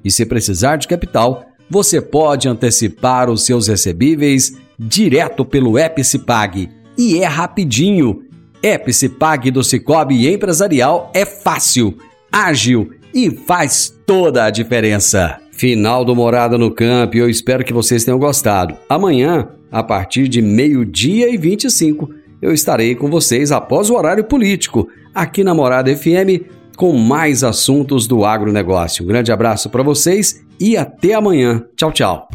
E 0.08 0.10
se 0.10 0.24
precisar 0.24 0.76
de 0.76 0.88
capital, 0.88 1.44
você 1.68 2.00
pode 2.00 2.48
antecipar 2.48 3.28
os 3.28 3.44
seus 3.44 3.68
recebíveis 3.68 4.56
direto 4.78 5.44
pelo 5.44 5.78
Epicipag. 5.78 6.70
E 6.96 7.18
é 7.18 7.26
rapidinho. 7.26 8.22
Epicipag 8.62 9.50
do 9.50 9.62
Cicobi 9.62 10.26
Empresarial 10.32 11.12
é 11.14 11.26
fácil, 11.26 11.94
ágil 12.32 12.90
e 13.12 13.30
faz 13.30 13.94
toda 14.06 14.46
a 14.46 14.50
diferença. 14.50 15.36
Final 15.52 16.06
do 16.06 16.16
Morada 16.16 16.56
no 16.56 16.70
Campo 16.70 17.18
eu 17.18 17.28
espero 17.28 17.62
que 17.62 17.74
vocês 17.74 18.02
tenham 18.02 18.18
gostado. 18.18 18.78
Amanhã, 18.88 19.46
a 19.70 19.82
partir 19.82 20.26
de 20.26 20.40
meio-dia 20.40 21.28
e 21.28 21.36
25, 21.36 22.08
eu 22.40 22.54
estarei 22.54 22.94
com 22.94 23.10
vocês 23.10 23.52
após 23.52 23.90
o 23.90 23.94
horário 23.94 24.24
político, 24.24 24.88
aqui 25.14 25.44
na 25.44 25.52
Morada 25.52 25.94
FM, 25.94 26.48
com 26.78 26.96
mais 26.96 27.42
assuntos 27.42 28.06
do 28.06 28.24
agronegócio. 28.24 29.04
Um 29.04 29.08
grande 29.08 29.32
abraço 29.32 29.68
para 29.68 29.82
vocês 29.82 30.46
e 30.60 30.76
até 30.76 31.12
amanhã. 31.12 31.64
Tchau, 31.76 31.90
tchau. 31.90 32.28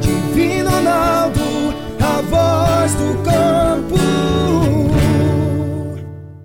Divino 0.00 0.70
Ronaldo, 0.70 1.40
a 2.00 2.22
voz 2.22 2.94
do 2.94 3.22
campo. 3.22 4.00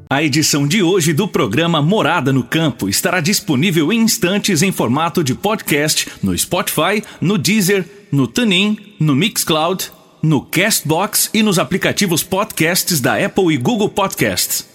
A 0.09 0.21
edição 0.21 0.67
de 0.67 0.83
hoje 0.83 1.13
do 1.13 1.29
programa 1.29 1.81
Morada 1.81 2.33
no 2.33 2.43
Campo 2.43 2.89
estará 2.89 3.21
disponível 3.21 3.91
em 3.93 4.01
instantes 4.01 4.61
em 4.61 4.73
formato 4.73 5.23
de 5.23 5.33
podcast 5.33 6.09
no 6.21 6.37
Spotify, 6.37 7.01
no 7.21 7.37
Deezer, 7.37 7.85
no 8.11 8.27
TuneIn, 8.27 8.77
no 8.99 9.15
Mixcloud, 9.15 9.91
no 10.21 10.41
Castbox 10.41 11.29
e 11.33 11.41
nos 11.41 11.57
aplicativos 11.57 12.21
podcasts 12.21 12.99
da 12.99 13.15
Apple 13.25 13.53
e 13.53 13.57
Google 13.57 13.87
Podcasts. 13.87 14.74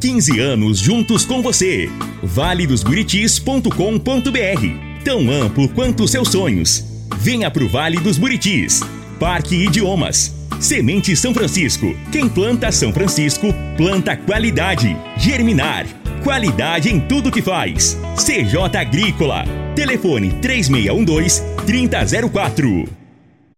15 0.00 0.40
anos 0.40 0.78
juntos 0.78 1.26
com 1.26 1.42
você. 1.42 1.90
valedosburitis.com.br 2.22 5.04
Tão 5.04 5.30
amplo 5.30 5.68
quanto 5.68 6.08
seus 6.08 6.28
sonhos. 6.28 6.82
Venha 7.18 7.50
pro 7.50 7.68
Vale 7.68 7.98
dos 7.98 8.16
Buritis. 8.16 8.80
Parque 9.18 9.56
Idiomas. 9.56 10.34
Semente 10.58 11.14
São 11.14 11.34
Francisco. 11.34 11.94
Quem 12.10 12.26
planta 12.28 12.72
São 12.72 12.92
Francisco, 12.92 13.48
planta 13.76 14.16
qualidade. 14.16 14.96
Germinar. 15.18 15.86
Qualidade 16.24 16.88
em 16.88 17.00
tudo 17.00 17.30
que 17.30 17.42
faz. 17.42 17.98
CJ 18.16 18.78
Agrícola. 18.78 19.44
Telefone 19.74 20.30
3612 20.40 21.42
3004. 21.66 22.99